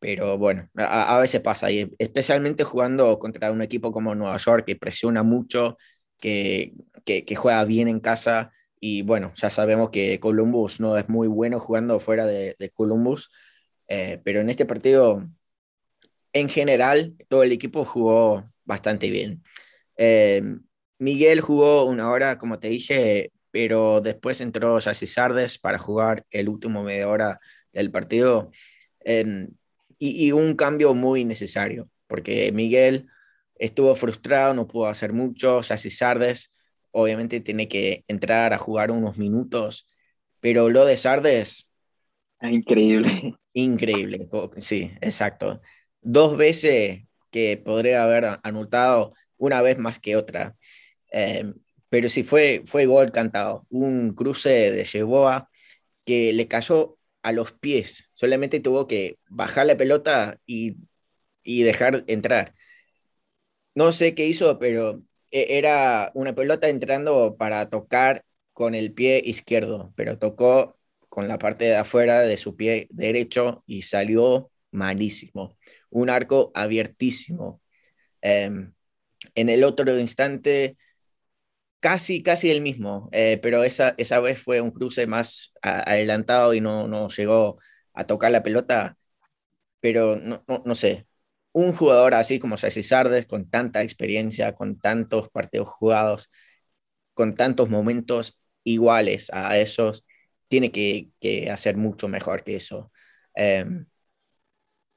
[0.00, 4.76] pero bueno, a, veces pasa, y especialmente jugando contra un equipo como Nueva York que
[4.76, 5.78] presiona mucho,
[6.18, 6.72] que,
[7.04, 11.60] que, juega bien en casa, y bueno, ya sabemos que Columbus no es muy bueno
[11.60, 13.30] jugando fuera de Columbus,
[13.88, 15.28] eh, pero en este partido,
[16.32, 19.42] en general, todo el equipo jugó bastante bien.
[19.96, 20.42] Eh,
[20.98, 26.48] Miguel jugó una hora, como te dije, pero después entró Jesse Sardes para jugar el
[26.48, 27.40] último media hora
[27.72, 28.50] del partido.
[29.04, 29.48] Eh,
[29.98, 33.08] y, un cambio muy necesario, porque Miguel
[33.56, 35.62] estuvo frustrado, no pudo hacer mucho.
[35.62, 36.50] Jesse Sardes,
[36.92, 39.88] obviamente, tiene que entrar a jugar unos minutos,
[40.40, 41.67] pero lo de Sardes.
[42.40, 43.34] Ah, increíble.
[43.52, 44.28] Increíble,
[44.58, 45.60] sí, exacto.
[46.00, 50.56] Dos veces que podría haber anotado una vez más que otra.
[51.12, 51.52] Eh,
[51.88, 53.66] pero sí fue, fue gol cantado.
[53.70, 55.50] Un cruce de Yeboa
[56.04, 58.10] que le cayó a los pies.
[58.14, 60.76] Solamente tuvo que bajar la pelota y,
[61.44, 62.54] y dejar entrar.
[63.74, 69.22] No sé qué hizo, pero e, era una pelota entrando para tocar con el pie
[69.24, 70.77] izquierdo, pero tocó
[71.18, 75.58] con la parte de afuera de su pie derecho y salió malísimo.
[75.90, 77.60] Un arco abiertísimo.
[78.22, 78.48] Eh,
[79.34, 80.76] en el otro instante,
[81.80, 86.60] casi, casi el mismo, eh, pero esa, esa vez fue un cruce más adelantado y
[86.60, 87.58] no, no llegó
[87.94, 88.96] a tocar la pelota,
[89.80, 91.08] pero no, no, no sé,
[91.52, 96.30] un jugador así como Jesse Sardes, con tanta experiencia, con tantos partidos jugados,
[97.14, 100.04] con tantos momentos iguales a esos,
[100.48, 102.90] tiene que, que hacer mucho mejor que eso.
[103.36, 103.64] Eh,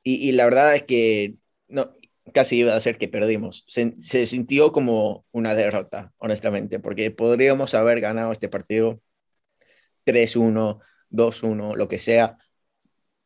[0.04, 1.36] y, y, la verdad es que
[1.68, 1.94] no,
[2.34, 3.66] casi iba a ser que perdimos.
[3.68, 9.02] Se, se, sintió como una derrota, honestamente, porque podríamos haber ganado este partido
[10.06, 10.80] 3-1,
[11.10, 12.38] 2-1, lo que sea,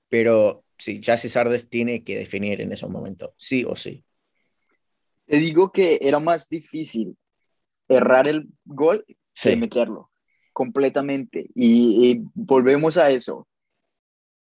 [0.09, 4.03] pero sí, Jesse Sardes tiene que definir en esos momentos, sí o sí.
[5.25, 7.17] Te digo que era más difícil
[7.87, 9.51] errar el gol sí.
[9.51, 10.11] que meterlo
[10.55, 11.49] completamente.
[11.53, 13.45] Y, y volvemos a eso.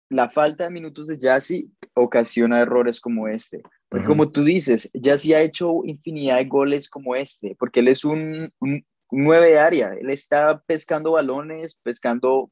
[0.09, 3.63] La falta de minutos de Jassy ocasiona errores como este.
[3.91, 4.13] Porque uh -huh.
[4.13, 8.05] como tú dices, ya sí ha hecho infinidad de goles como este, porque él es
[8.05, 12.51] un, un, un nueve de área, él está pescando balones, pescando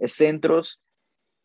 [0.00, 0.82] centros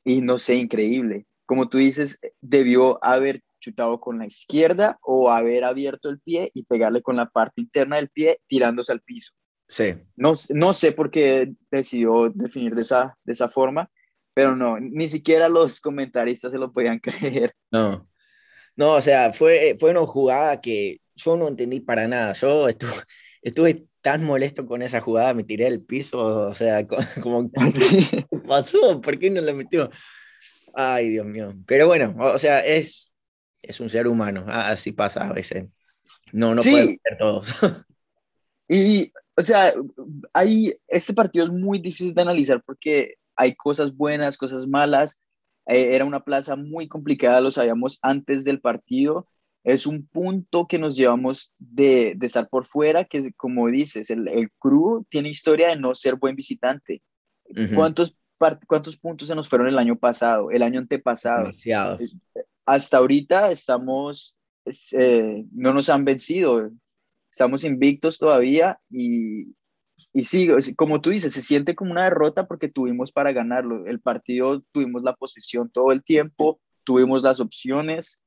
[0.04, 1.26] y no sé, increíble.
[1.46, 6.66] Como tú dices, debió haber chutado con la izquierda o haber abierto el pie y
[6.66, 9.34] pegarle con la parte interna del pie tirándose al piso.
[9.68, 9.96] Sí.
[10.16, 13.90] No, no sé por qué decidió definir de esa, de esa forma,
[14.34, 17.56] pero no, ni siquiera los comentaristas se lo podían creer.
[17.72, 18.08] No.
[18.76, 22.34] No, o sea, fue, fue una jugada que yo no entendí para nada.
[22.34, 22.92] Yo estuve,
[23.42, 26.86] estuve tan molesto con esa jugada, me tiré al piso, o sea,
[27.22, 29.02] como, ¿qué pasó?
[29.02, 29.90] ¿Por qué no la metió?
[30.74, 31.56] Ay, Dios mío.
[31.66, 33.12] Pero bueno, o sea, es,
[33.62, 35.66] es un ser humano, así pasa a veces.
[36.34, 36.72] No, no sí.
[36.72, 37.48] puede ser todos.
[38.68, 39.74] Y, o sea,
[40.34, 45.22] hay, este partido es muy difícil de analizar porque hay cosas buenas, cosas malas,
[45.68, 49.28] eh, era una plaza muy complicada, lo sabíamos antes del partido.
[49.64, 54.28] Es un punto que nos llevamos de, de estar por fuera, que como dices, el,
[54.28, 57.02] el crew tiene historia de no ser buen visitante.
[57.46, 57.76] Uh -huh.
[57.76, 58.16] ¿Cuántos,
[58.68, 61.46] ¿Cuántos puntos se nos fueron el año pasado, el año antepasado?
[61.46, 62.16] Demasiados.
[62.66, 66.70] Hasta ahorita estamos, eh, no nos han vencido,
[67.36, 69.54] estamos invictos todavía y,
[70.14, 73.86] y sí, como tú dices, se siente como una derrota porque tuvimos para ganarlo.
[73.86, 78.22] El partido tuvimos la posición todo el tiempo, tuvimos las opciones,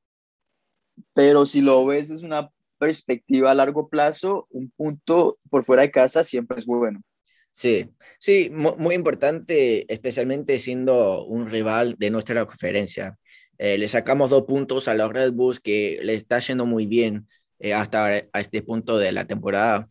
[1.15, 5.91] pero si lo ves es una perspectiva a largo plazo, un punto por fuera de
[5.91, 7.01] casa siempre es muy bueno.
[7.49, 7.89] Sí,
[8.19, 13.17] sí, muy, importante, especialmente siendo un rival de nuestra conferencia.
[13.57, 17.27] Eh, le sacamos dos puntos a los Red Bulls que le está yendo muy bien
[17.59, 19.87] eh, hasta a este punto de la temporada,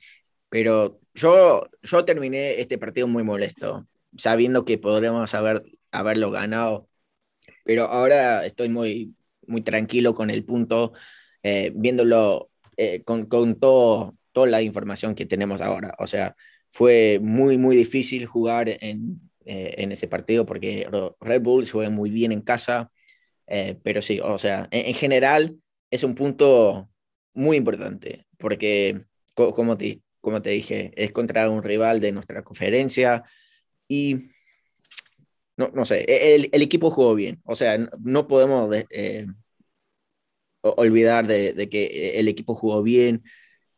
[0.49, 5.63] pero yo, yo terminé este partido muy molesto, sabiendo que podremos haber,
[5.93, 6.89] haberlo ganado,
[7.65, 9.15] pero ahora estoy muy,
[9.47, 10.93] muy tranquilo con el punto,
[11.43, 12.51] eh, viéndolo
[13.05, 15.95] con, con todo, toda la información que tenemos ahora.
[15.99, 16.37] O sea,
[16.71, 20.87] fue muy, muy difícil jugar en, eh, en ese partido porque
[21.21, 22.93] Red Bull juega muy bien en casa,
[23.47, 25.57] eh, pero sí, o sea, en, general
[25.91, 26.91] es un punto
[27.39, 33.25] muy importante porque, como te, como te dije, es contra un rival de nuestra conferencia
[33.89, 34.31] y
[35.57, 39.27] no, no sé, e, el, el, equipo jugó bien, o sea, no podemos eh,
[40.63, 43.25] olvidar de, de, que el equipo jugó bien,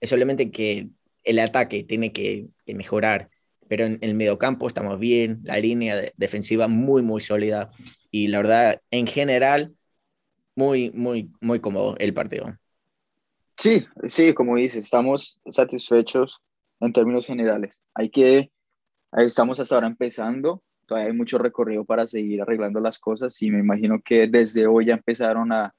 [0.00, 0.90] es solamente que
[1.24, 3.30] el ataque tiene que, mejorar,
[3.68, 7.70] pero en el mediocampo estamos bien, la línea defensiva muy, muy sólida
[8.10, 9.74] y la verdad, en general,
[10.54, 12.56] muy, muy, muy cómodo el partido.
[13.60, 16.40] Sí, sí, como dices, estamos satisfechos
[16.80, 17.78] en términos generales.
[17.92, 18.50] Hay que,
[19.12, 23.58] estamos hasta ahora empezando, todavía hay mucho recorrido para seguir arreglando las cosas y me
[23.58, 25.74] imagino que desde hoy ya empezaron a,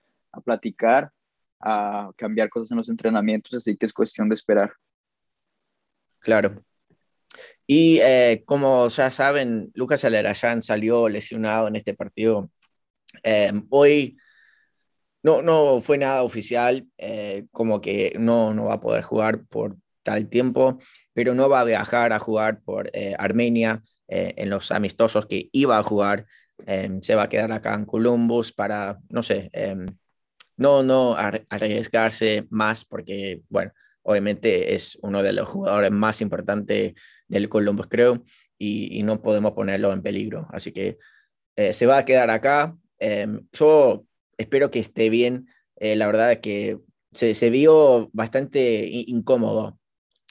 [0.45, 1.11] platicar,
[1.59, 4.73] a cambiar cosas en los entrenamientos, así que es cuestión de esperar.
[6.19, 6.63] Claro.
[7.65, 12.51] Y eh, como ya saben, Lucas Alerayán salió lesionado en este partido.
[13.23, 14.19] Eh, hoy
[15.23, 19.77] no, no fue nada oficial, eh, como que no, no va a poder jugar por
[20.03, 20.79] tal tiempo,
[21.13, 25.83] pero no va a viajar a jugar por Armenia en los amistosos que iba a
[25.83, 26.25] jugar.
[27.01, 29.51] se va a quedar acá en Columbus para, no sé,
[30.57, 33.71] no, no arriesgarse más porque, bueno,
[34.03, 36.93] obviamente es uno de los jugadores más importantes
[37.27, 38.23] del Columbus, creo,
[38.57, 40.47] y, no podemos ponerlo en peligro.
[40.51, 40.97] Así que
[41.55, 42.75] eh, se va a quedar acá.
[42.99, 44.05] Em, yo
[44.41, 45.47] espero que esté bien.
[45.77, 46.77] Eh, la verdad es que
[47.11, 49.79] se, vio bastante incómodo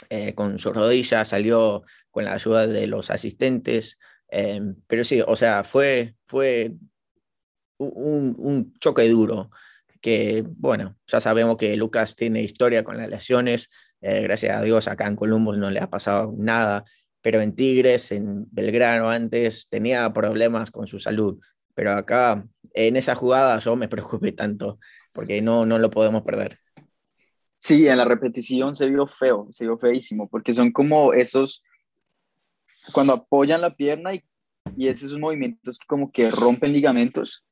[0.09, 3.99] eh, con su rodilla, salió con la ayuda de los asistentes.
[4.29, 6.73] Em, pero sí, o sea, fue, fue
[7.79, 9.51] un, choque duro
[10.01, 14.89] que bueno, ya sabemos que Lucas tiene historia con las lesiones, eh, gracias a Dios
[14.89, 16.85] acá en Columbus no le ha pasado nada,
[17.21, 21.39] pero en Tigres, en Belgrano antes tenía problemas con su salud,
[21.75, 24.79] pero acá en esa jugada yo me preocupé tanto
[25.15, 26.59] porque no, no lo podemos perder.
[27.59, 31.63] Sí, en la repetición se vio feo, se vio feísimo, porque son como esos,
[32.93, 34.25] cuando apoyan la pierna y,
[34.77, 37.45] y esos movimientos que como que rompen ligamentos.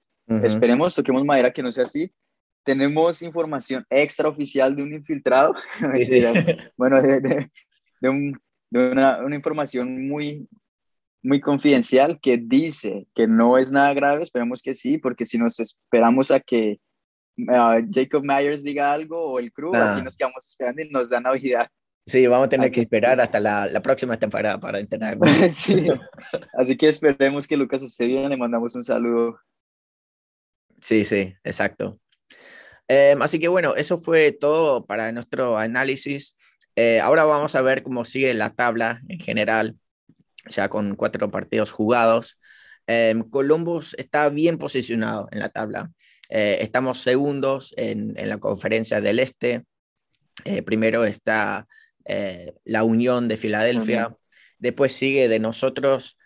[0.42, 2.12] Esperemos, toquemos madera que no sea así,
[2.68, 5.54] tenemos información extraoficial de un infiltrado,
[6.76, 7.50] bueno, de,
[8.70, 10.46] una, información muy,
[11.22, 15.58] muy confidencial que dice que no es nada grave, esperemos que sí, porque si nos
[15.60, 16.80] esperamos a que
[17.92, 20.02] Jacob Myers diga algo o el crew, aquí ah.
[20.02, 21.68] nos quedamos esperando y nos dan Navidad.
[22.06, 25.30] Sí, vamos a tener que esperar hasta la, la, próxima temporada para enterarnos.
[25.52, 25.88] sí.
[26.54, 29.38] Así que esperemos que Lucas esté bien, le mandamos un saludo.
[30.80, 32.00] Sí, sí, exacto.
[32.88, 36.36] Em, así que bueno, eso fue todo para nuestro análisis.
[36.76, 39.76] Eh, ahora vamos a ver cómo sigue la tabla en general,
[40.49, 42.38] ya con cuatro partidos jugados.
[42.86, 45.90] Em, Columbus está bien posicionado en la tabla.
[46.30, 49.64] Eh, estamos segundos en, la conferencia del Este.
[50.44, 51.66] Eh, primero está
[52.64, 54.16] la Unión de Filadelfia.
[54.59, 56.16] Después sigue de nosotros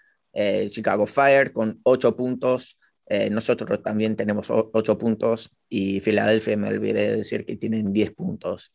[0.70, 2.78] Chicago Fire con ocho puntos.
[3.14, 8.12] Eh, nosotros también tenemos 8 puntos y Filadelfia, me olvidé de decir que tienen 10
[8.12, 8.72] puntos.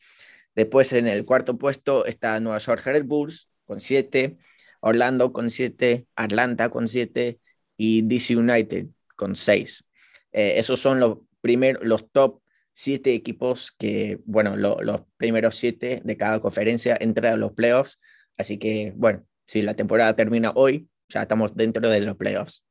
[0.54, 4.38] Después en el cuarto puesto está Nueva York Red Bulls con 7,
[4.80, 7.40] Orlando con 7, Atlanta con 7
[7.78, 9.86] y DC United con 6.
[10.32, 12.42] Eh, esos son los, primeros, los top
[12.74, 18.00] 7 equipos que, bueno, los primeros 7 de cada conferencia entran a los playoffs.
[18.38, 22.64] Así que, bueno, si la temporada termina hoy, ya estamos dentro de los playoffs.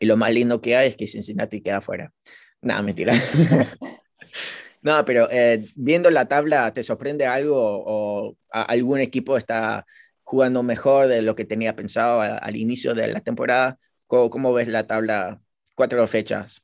[0.00, 2.12] Y lo más lindo que hay es que Cincinnati queda fuera.
[2.60, 3.14] Nada, mentira.
[4.82, 9.86] no, pero eh, viendo la tabla, ¿te sorprende algo o algún equipo está
[10.28, 13.78] jugando mejor de lo que tenía pensado al inicio de la temporada?
[14.06, 15.40] ¿Cómo, ves la tabla
[15.74, 16.62] cuatro fechas?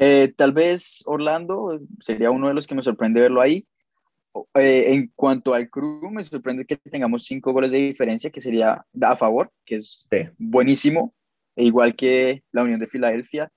[0.00, 3.68] Eh, tal vez Orlando sería uno de los que me sorprende verlo ahí.
[4.54, 8.84] eh, en cuanto al crew, me sorprende que tengamos cinco goles de diferencia, que sería
[9.00, 10.04] a favor, que es
[10.36, 11.14] buenísimo,
[11.54, 13.48] e igual que la Unión de Filadelfia.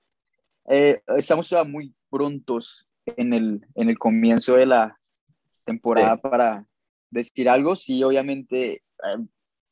[0.68, 5.00] Eh, estamos todavía muy prontos en el, en el comienzo de la
[5.64, 6.64] temporada para
[7.10, 7.74] decir algo.
[7.74, 8.82] Sí, obviamente, eh,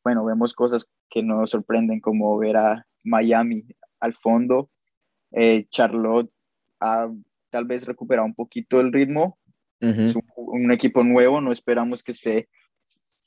[0.05, 3.66] bueno, vemos cosas que nos sorprenden, como ver a Miami
[4.01, 4.70] al fondo.
[5.70, 6.31] Charlotte
[6.81, 7.09] ha
[7.51, 9.39] tal vez recuperado un poquito el ritmo,
[9.81, 12.49] es un, equipo nuevo, no esperamos que esté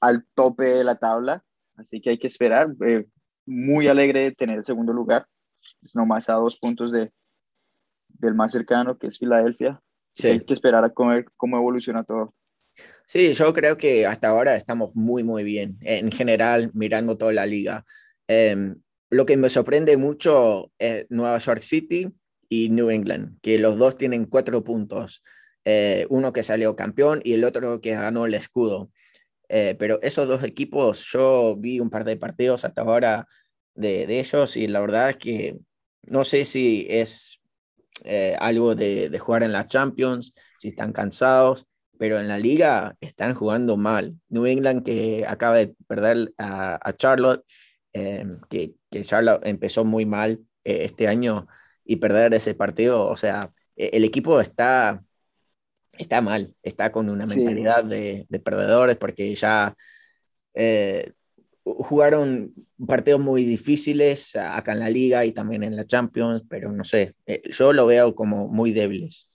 [0.02, 1.46] al tope de la tabla,
[1.78, 2.68] así que hay que esperar.
[2.86, 3.06] Eh,
[3.46, 5.28] muy alegre de tener el segundo lugar,
[5.82, 7.12] es nomás a dos puntos de,
[8.10, 9.82] del más cercano, que es Filadelfia.
[10.24, 12.34] Hay que esperar a ver cómo evoluciona todo.
[13.12, 17.46] Sí, yo creo que hasta ahora estamos muy, muy bien, en general, mirando toda la
[17.46, 17.86] liga.
[18.26, 18.78] Em,
[19.10, 22.08] lo que me sorprende mucho es Nueva York City
[22.48, 25.22] y New England, que los dos tienen cuatro puntos.
[25.66, 28.92] Eh, uno que salió campeón y el otro que ganó el escudo.
[29.50, 33.28] Eh, pero esos dos equipos, yo vi un par de partidos hasta ahora
[33.76, 35.58] de, ellos y la verdad es que
[36.04, 37.42] no sé si es
[38.06, 41.68] eh, algo de, jugar en la Champions, si están cansados,
[42.02, 44.20] pero en la liga están jugando mal.
[44.30, 47.46] New England que acaba de perder a, Charlotte,
[47.94, 51.46] que, que, Charlotte empezó muy mal este año
[51.86, 55.04] y perder ese partido, o sea, e, el equipo está
[55.96, 59.76] está mal, está con una mentalidad de, perdedores porque ya
[60.56, 61.12] eh,
[61.64, 62.52] jugaron
[62.88, 67.14] partidos muy difíciles acá en la liga y también en la Champions, pero no sé,
[67.28, 69.28] eh, yo lo veo como muy débiles.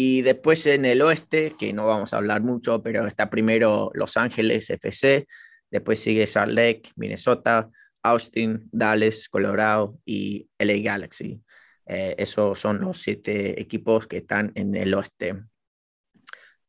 [0.00, 4.16] Y después en el oeste, que no vamos a hablar mucho, pero está primero Los
[4.16, 5.26] Ángeles FC,
[5.72, 7.68] después sigue Salt Lake, Minnesota,
[8.04, 11.42] Austin, Dallas, Colorado y LA Galaxy.
[11.84, 15.42] Eh, esos son los siete equipos que están en el oeste.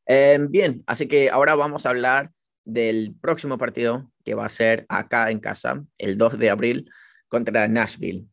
[0.07, 2.31] Eh, bien, así que ahora vamos a hablar
[2.65, 6.91] del próximo partido que va a ser acá en casa, el 2 de abril,
[7.27, 8.25] contra Nashville.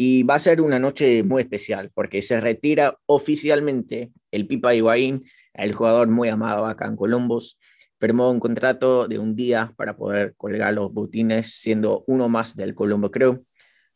[0.00, 5.24] Y va a ser una noche muy especial porque se retira oficialmente el Pipa Higuaín,
[5.54, 7.58] el jugador muy amado acá en Columbus.
[7.98, 12.76] Firmó un contrato de un día para poder colgar los botines, siendo uno más del
[12.76, 13.44] Colombo Crew.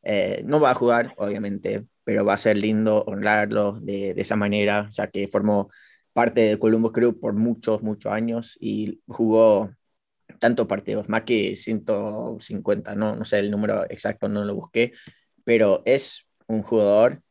[0.03, 4.89] Eh, no va a jugar, obviamente, pero va a ser lindo honrarlo de, esa manera,
[4.91, 5.71] ya que formó
[6.13, 9.71] parte del Columbus Crew por muchos, muchos años y jugó
[10.41, 14.93] tantos partidos, más que 150, no, no sé el número exacto, no lo busqué,
[15.45, 17.23] pero es un jugador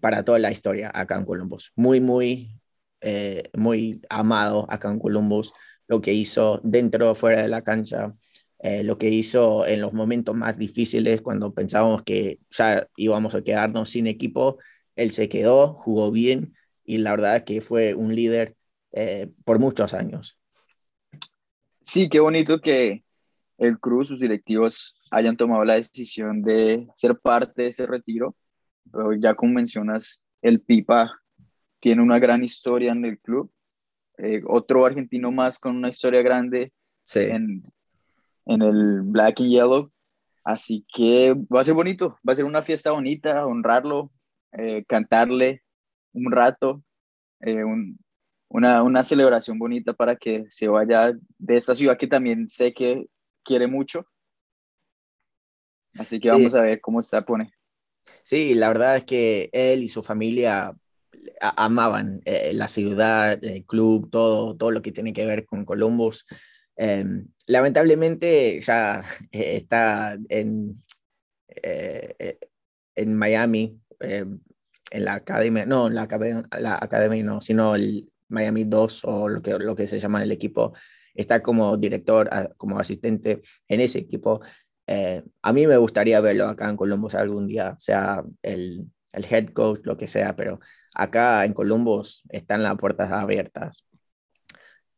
[0.00, 1.72] para toda la historia acá en Columbus.
[1.76, 2.60] Muy, muy,
[3.00, 5.52] eh, muy amado acá en Columbus,
[5.88, 8.14] lo que hizo dentro o fuera de la cancha,
[8.58, 13.42] eh, lo que hizo en los momentos más difíciles, cuando pensábamos que ya íbamos a
[13.42, 14.58] quedarnos sin equipo,
[14.96, 18.56] él se quedó, jugó bien y la verdad es que fue un líder
[18.92, 20.38] eh, por muchos años.
[21.80, 23.04] Sí, qué bonito que
[23.62, 28.34] el Cruz, sus directivos, hayan tomado la decisión de ser parte de ese retiro.
[28.90, 31.12] Pero ya como mencionas, el Pipa
[31.78, 33.52] tiene una gran historia en el club.
[34.18, 36.72] Eh, otro argentino más con una historia grande
[37.14, 37.62] en,
[38.46, 39.92] en el Black and Yellow.
[40.42, 44.10] Así que va a ser bonito, va a ser una fiesta bonita, honrarlo,
[44.52, 45.62] eh, cantarle
[46.12, 46.82] un rato,
[47.40, 47.62] eh,
[48.48, 53.06] una, una, celebración bonita para que se vaya de esta ciudad que también sé que
[53.44, 54.06] quiere mucho.
[55.98, 57.52] Así que vamos a ver cómo se pone.
[58.22, 60.74] Sí, la verdad es que él y su familia
[61.40, 66.26] amaban eh, la ciudad, el club, todo, todo lo que tiene que ver con Columbus.
[66.76, 70.82] Em, lamentablemente ya está en,
[71.48, 72.38] eh, eh,
[72.94, 74.40] en Miami, em,
[74.90, 76.08] en la academia, no, la,
[76.58, 80.32] la academia no, sino el Miami 2 o lo que, lo que se llama el
[80.32, 80.74] equipo,
[81.14, 84.40] está como director, como asistente en ese equipo.
[84.86, 89.48] Eh, a mí me gustaría verlo acá en Columbus algún día, sea el, el head
[89.48, 90.60] coach, lo que sea, pero
[90.94, 93.84] acá en Columbus están las puertas abiertas.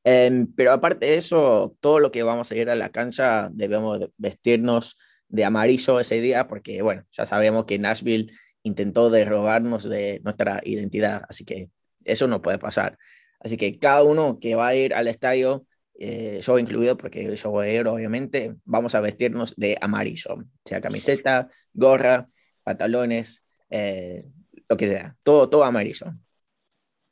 [0.04, 4.00] Em, pero aparte de eso, todo lo que vamos a ir a la cancha debemos
[4.18, 4.98] vestirnos
[5.28, 8.30] de amarillo ese día porque, bueno, ya sabemos que Nashville
[8.62, 11.70] intentó derrobarnos de nuestra identidad, así que
[12.04, 12.98] eso no puede pasar.
[13.40, 15.66] Así que cada uno que va a ir al estadio,
[15.98, 22.28] eh, yo incluido, porque yo ir, obviamente, vamos a vestirnos de amarillo, sea camiseta, gorra,
[22.62, 24.24] pantalones, eh,
[24.68, 26.06] lo que sea, todo, todo amarillo.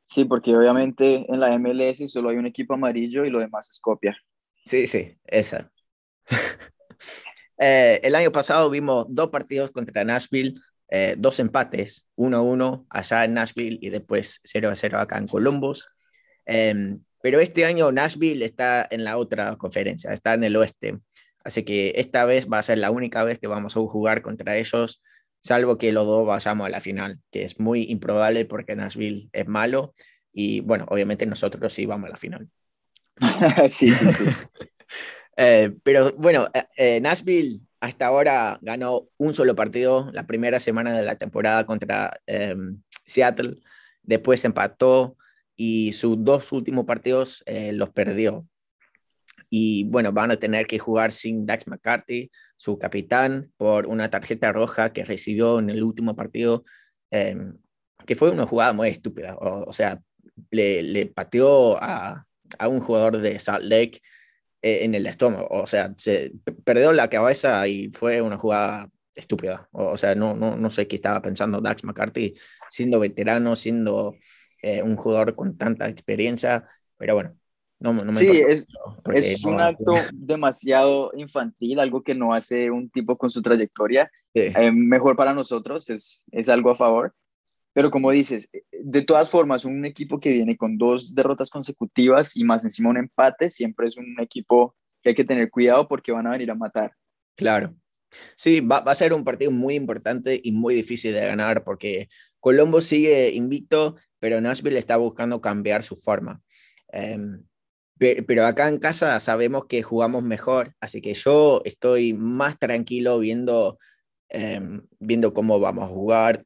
[0.05, 3.81] Sí, porque obviamente en la MLS solo hay un equipo amarillo y lo demás es
[3.81, 4.17] copia.
[4.63, 5.71] Sí, sí, esa.
[7.59, 10.55] Eh, el año pasado vimos dos partidos contra Nashville.
[10.89, 15.89] eh, dos empates, 1-1 allá en Nashville y después 0-0 acá en Columbus.
[16.47, 20.99] Em, pero este año Nashville está en la otra conferencia, está en el oeste.
[21.45, 24.57] Así que esta vez va a ser la única vez que vamos a jugar contra
[24.57, 25.03] ellos,
[25.41, 29.47] salvo que los dos vayamos a la final, que es muy improbable porque Nashville es
[29.47, 29.95] malo
[30.33, 32.49] y bueno, obviamente nosotros sí vamos a la final.
[33.69, 34.25] sí, sí, sí.
[35.35, 40.95] Eh, pero bueno, eh, eh, Nashville hasta ahora ganó un solo partido la primera semana
[40.95, 43.57] de la temporada contra em, Seattle,
[44.03, 45.17] después empató
[45.57, 48.47] y sus dos últimos partidos los perdió.
[49.55, 54.51] Y bueno, van a tener que jugar sin Dax McCarthy, su capitán, por una tarjeta
[54.51, 56.65] roja que recibió en el último partido,
[57.11, 57.59] em,
[58.07, 59.37] que fue una jugada muy estúpida.
[59.39, 60.01] O, sea,
[60.51, 62.27] le, pateó a,
[62.59, 64.01] a, un jugador de Salt Lake
[64.63, 65.49] eh, en el estómago.
[65.51, 66.33] O sea, se
[66.65, 69.69] perdió la cabeza y fue una jugada estúpida.
[69.73, 72.35] O, sea, no, no, no sé qué estaba pensando Dax McCarthy,
[72.71, 74.15] siendo veterano, siendo
[74.63, 77.37] eh, un jugador con tanta experiencia, pero bueno.
[77.81, 78.69] No, no me sí, es,
[79.13, 84.09] es un acto demasiado infantil, algo que no hace un tipo con su trayectoria.
[84.35, 87.13] Eh, mejor para nosotros, es, es algo a favor.
[87.73, 92.45] Pero como dices, de todas formas, un equipo que viene con dos derrotas consecutivas y
[92.45, 96.27] más encima un empate, siempre es un equipo que hay que tener cuidado porque van
[96.27, 96.93] a venir a matar.
[97.35, 97.75] Claro.
[98.37, 102.09] Sí, va, a ser un partido muy importante y muy difícil de ganar porque
[102.41, 106.41] Colombo sigue invicto, pero Nashville está buscando cambiar su forma.
[106.93, 107.43] Em,
[107.99, 113.81] pero acá en casa sabemos que jugamos mejor, así que yo estoy más tranquilo viendo,
[114.29, 116.45] em, viendo cómo vamos a jugar,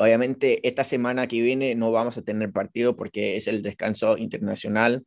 [0.00, 5.04] Obviamente esta semana que viene no vamos a tener partido porque es el descanso internacional.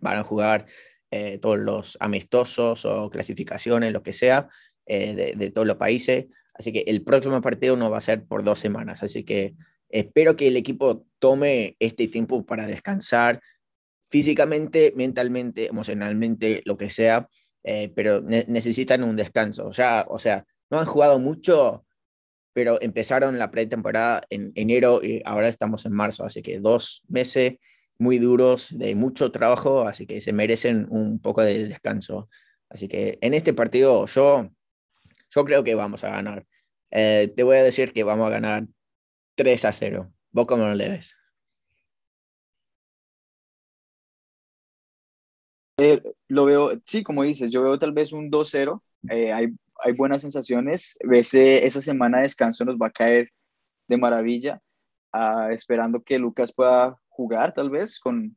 [0.00, 0.64] Van a jugar
[1.10, 4.48] eh, todos los amistosos o clasificaciones, lo que sea,
[4.86, 6.28] eh, de, todos los países.
[6.54, 9.02] Así que el próximo partido no va a ser por dos semanas.
[9.02, 9.54] Así que
[9.92, 13.40] espero que el equipo tome este tiempo para descansar
[14.10, 17.28] físicamente, mentalmente, emocionalmente, lo que sea,
[17.62, 19.70] eh, pero necesitan un descanso.
[19.70, 21.84] Ya, o sea, no han jugado mucho
[22.52, 27.54] pero empezaron la pretemporada en enero y ahora estamos en marzo, así que dos meses
[27.98, 32.28] muy duros de mucho trabajo, así que se merecen un poco de descanso.
[32.68, 34.50] Así que en este partido yo,
[35.30, 36.44] yo creo que vamos a ganar.
[36.90, 38.66] Eh, te voy a decir que vamos a ganar
[39.34, 40.12] 3 a 0.
[40.30, 41.16] ¿Vos cómo lo ves?
[45.78, 48.82] Eh, lo veo, sí, como dices, yo veo tal vez un 2-0.
[49.10, 49.52] Eh, hay
[49.82, 50.98] hay buenas sensaciones.
[51.00, 53.30] Ese, esa semana de descanso nos va a caer
[53.88, 54.60] de maravilla,
[55.12, 58.34] ah, esperando que Lucas pueda jugar tal vez con,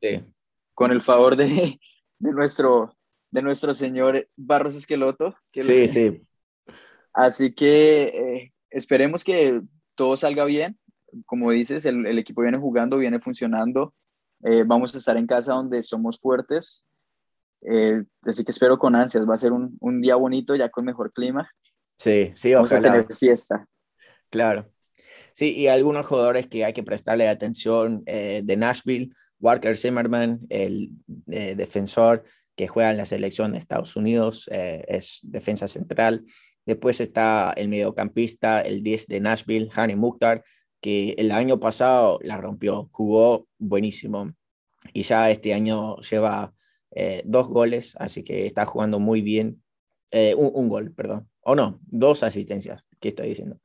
[0.74, 1.78] con el favor de,
[2.18, 2.94] de, nuestro,
[3.30, 5.34] de nuestro señor Barros Esqueloto.
[5.52, 6.22] Que sí, sí.
[7.12, 9.62] Así que eh, esperemos que
[9.94, 10.78] todo salga bien.
[11.24, 13.94] Como dices, el, el equipo viene jugando, viene funcionando.
[14.42, 16.84] Eh, vamos a estar en casa donde somos fuertes
[17.62, 20.84] eh, así que espero con ansias, va a ser un, un, día bonito ya con
[20.84, 21.50] mejor clima.
[21.96, 22.92] Sí, sí, ojalá.
[22.92, 23.66] tener fiesta.
[24.30, 24.70] Claro.
[25.32, 29.10] Sí, y algunos jugadores que hay que prestarle atención eh, de Nashville,
[29.40, 30.90] Walker Zimmerman, el
[31.30, 32.24] eh, defensor
[32.54, 36.24] que juega en la selección de Estados Unidos, es defensa central.
[36.64, 40.42] Después está el mediocampista, el 10 de Nashville, Hani Mukhtar,
[40.80, 44.32] que el año pasado la rompió, jugó buenísimo
[44.92, 46.54] y ya este año lleva
[46.90, 49.62] eh, dos goles, así que está jugando muy bien.
[50.12, 51.28] Eh, un, gol, perdón.
[51.40, 53.60] O no, dos asistencias, ¿qué estoy diciendo?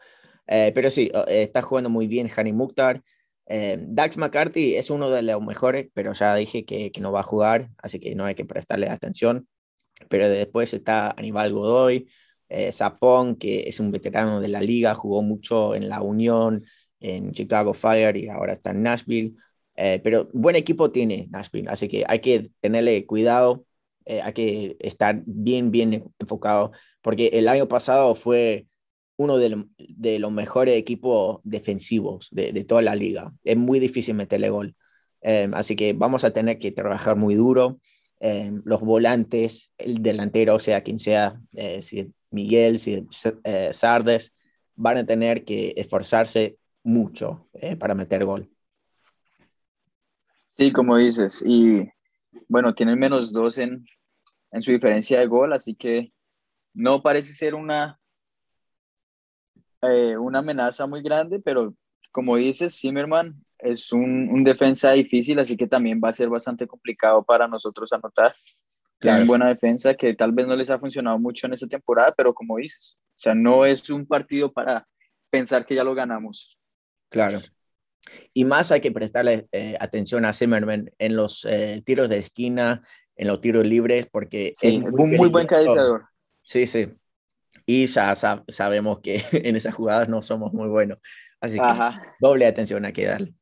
[0.47, 3.03] Eh, pero sí, está jugando muy bien Hani Mukhtar.
[3.47, 7.23] Dax McCarthy es uno de los mejores, pero ya dije que, que, no va a
[7.23, 9.47] jugar, así que no hay que prestarle atención.
[10.09, 12.07] Pero después está Aníbal Godoy,
[12.71, 16.63] Zapón, que es un veterano de la liga, jugó mucho en la Unión,
[17.01, 19.33] en Chicago Fire y ahora está en Nashville.
[19.75, 23.65] Eh, pero buen equipo tiene Nashville, así que hay que tenerle cuidado,
[24.05, 26.71] eh, hay que estar bien, bien enfocado,
[27.01, 28.67] porque el año pasado fue
[29.17, 33.33] uno de, de los mejores equipos defensivos de, de, toda la liga.
[33.43, 34.75] Es muy difícil meterle gol.
[35.21, 37.79] Eh, así que vamos a tener que trabajar muy duro.
[38.65, 41.41] los volantes, el delantero, sea quien sea,
[41.79, 43.07] si Miguel, si
[43.71, 44.33] Sardes,
[44.75, 47.45] van a tener que esforzarse mucho
[47.79, 48.49] para meter gol.
[50.57, 51.89] Sí, como dices, y
[52.47, 53.85] bueno, tienen menos dos en,
[54.51, 56.11] en su diferencia de gol, así que
[56.73, 57.99] no parece ser una,
[59.81, 61.73] eh, una amenaza muy grande, pero
[62.11, 66.67] como dices, Zimmerman es un, un, defensa difícil, así que también va a ser bastante
[66.67, 68.35] complicado para nosotros anotar.
[68.99, 72.35] Tienen buena defensa que tal vez no les ha funcionado mucho en esta temporada, pero
[72.35, 74.87] como dices, o sea, no es un partido para
[75.31, 76.60] pensar que ya lo ganamos.
[77.11, 77.41] Claro.
[78.33, 82.81] Y más hay que prestarle eh, atención a Zimmerman en los eh, tiros de esquina,
[83.15, 86.05] en los tiros libres, porque es un muy buen cabeceador.
[86.41, 86.89] Sí, sí.
[87.65, 90.97] Y ya sabemos que en esas jugadas no somos muy buenos.
[91.39, 93.35] Así que doble atención hay que darle.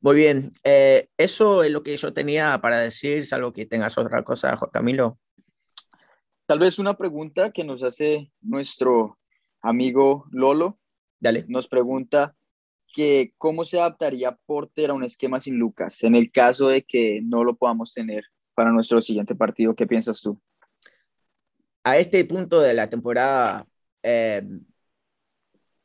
[0.00, 4.22] Muy bien, eh, eso es lo que yo tenía para decir, salvo que tengas otra
[4.22, 5.18] cosa, Camilo.
[6.46, 9.18] Tal vez una pregunta que nos hace nuestro
[9.60, 10.78] amigo Lolo.
[11.20, 11.44] Dale.
[11.48, 12.34] Nos pregunta
[12.92, 17.20] que cómo se adaptaría Porter a un esquema sin Lucas en el caso de que
[17.22, 18.24] no lo podamos tener
[18.54, 19.74] para nuestro siguiente partido.
[19.74, 20.40] ¿Qué piensas tú?
[21.84, 23.66] A este punto de la temporada,
[24.02, 24.42] eh,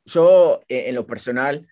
[0.05, 1.67] yo eh, en lo personal,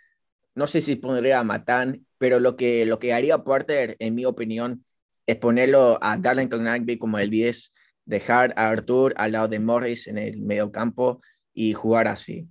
[0.56, 4.26] no sé si pondría a Matán, pero lo que, lo que haría Porter, en mi
[4.26, 4.86] opinión,
[5.26, 7.72] es ponerlo a Darlington Nagby como el 10,
[8.06, 11.22] dejar a Arthur al lado de Morris en el medio campo
[11.54, 12.48] y jugar así.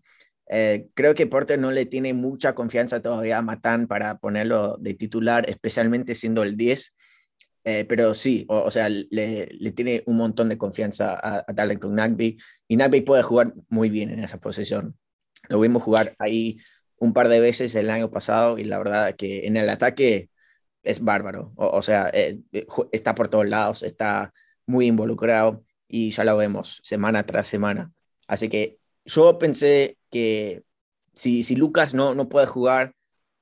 [0.52, 4.94] Eh, creo que Porter no le tiene mucha confianza todavía a Matán para ponerlo de
[4.94, 6.94] titular, especialmente siendo el 10.
[7.64, 9.06] Eh, pero sí, o, sea, le,
[9.52, 13.90] le, tiene un montón de confianza a, a Darlington Nagby y Nagby puede jugar muy
[13.90, 14.96] bien en esa posición.
[15.48, 16.58] Lo vimos jugar ahí
[16.96, 20.30] un par de veces el año pasado y la verdad que en el ataque
[20.82, 21.52] es bárbaro.
[21.56, 24.32] O, sea, eh, eh, está por todos lados, está
[24.66, 27.92] muy involucrado y ya lo vemos semana tras semana.
[28.26, 30.64] Así que yo pensé que
[31.14, 32.94] si, si Lucas no, no puede jugar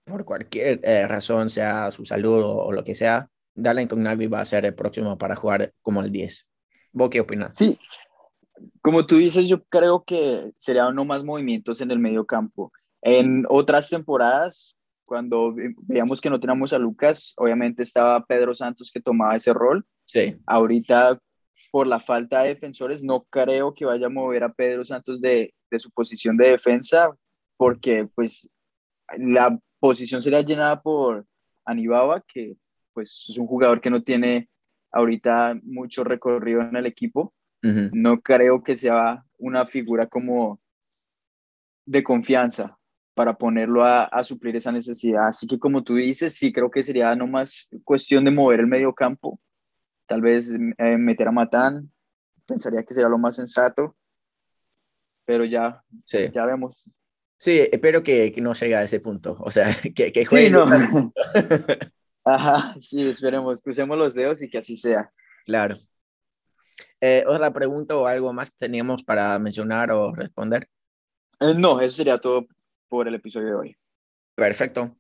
[0.05, 4.47] por cualquier eh, razón, sea su salud o, lo que sea, Darlington Nagby va a
[4.47, 6.49] ser el próximo para jugar como el 10.
[6.93, 7.53] ¿Vos qué opinas?
[7.57, 7.79] Sí,
[8.83, 12.73] como tú dices, yo creo que sería no más movimientos en el medio campo.
[13.03, 19.01] En otras temporadas, cuando veíamos que no teníamos a Lucas, obviamente estaba Pedro Santos que
[19.01, 19.87] tomaba ese rol.
[20.05, 20.37] Sí.
[20.47, 21.21] Ahorita,
[21.71, 25.55] por la falta de defensores, no creo que vaya a mover a Pedro Santos de,
[25.71, 27.11] de su posición de defensa,
[27.57, 28.51] porque pues
[29.17, 31.27] la posición sería llenada por
[31.65, 32.57] Anibaba, que
[32.93, 34.49] pues es un jugador que no tiene
[34.91, 37.35] ahorita mucho recorrido en el equipo.
[37.61, 40.61] No creo que sea una figura como
[41.85, 42.79] de confianza
[43.15, 45.27] para ponerlo a, suplir esa necesidad.
[45.27, 48.95] Así que como tú dices, sí creo que sería nomás cuestión de mover el medio
[48.95, 49.41] campo,
[50.07, 51.91] tal vez eh, meter a Matán,
[52.47, 53.97] pensaría que sería lo más sensato,
[55.29, 55.85] pero ya,
[56.33, 56.89] ya vemos.
[57.37, 60.47] Sí, espero que, no llegue a ese punto, o sea, que, que juegue.
[60.47, 60.65] Sí, no.
[62.25, 65.13] Ajá, sí, esperemos, crucemos los dedos y que así sea.
[65.45, 65.77] Claro.
[67.03, 70.67] Eh, ¿Otra pregunta o algo más que teníamos para mencionar o responder?
[71.41, 72.47] Eh, no, eso sería todo
[72.89, 73.77] por el episodio de hoy.
[74.35, 74.97] Perfecto.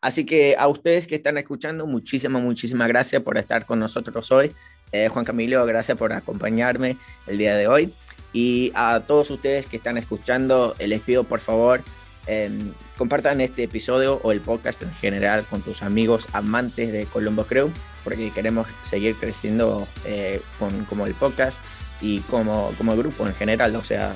[0.00, 4.50] Así que a ustedes que están escuchando, muchísimas, muchísimas gracias por estar con nosotros hoy.
[4.90, 6.96] Eh, Juan Camilo, gracias por acompañarme
[7.28, 7.94] el día de hoy.
[8.32, 11.82] Y a todos ustedes que están escuchando, les pido por favor,
[12.26, 17.44] em, compartan este episodio o el podcast en general con tus amigos amantes de Colombo
[17.44, 17.70] Crew,
[18.04, 21.64] porque queremos seguir creciendo eh, con, como el podcast
[22.00, 23.76] y como, como grupo en general.
[23.76, 24.14] O sea,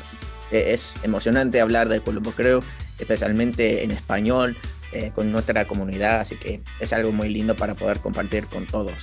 [0.50, 2.60] e-, es emocionante hablar de Colombo Crew
[2.98, 4.56] especialmente en español,
[4.92, 8.94] eh, con nuestra comunidad, así que es algo muy lindo para poder compartir con todos.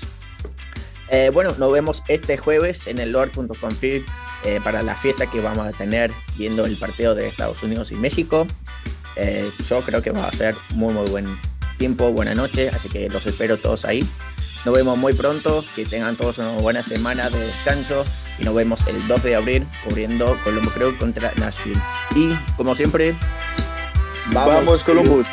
[1.10, 4.06] Eh, bueno, nos vemos este jueves en el lord.config
[4.44, 7.96] eh, para la fiesta que vamos a tener viendo el partido de Estados Unidos y
[7.96, 8.48] México.
[9.70, 11.38] yo creo que va a ser muy muy buen
[11.78, 14.04] tiempo, buena noche, así que los espero todos ahí.
[14.66, 18.06] Nos vemos muy pronto, que tengan todos una buena semana de descanso
[18.40, 21.80] y nos vemos el 12 de abril cubriendo Colombo Crew contra Nashville.
[22.16, 23.16] Y como siempre,
[24.32, 25.28] Vamos, Vamos Columbus.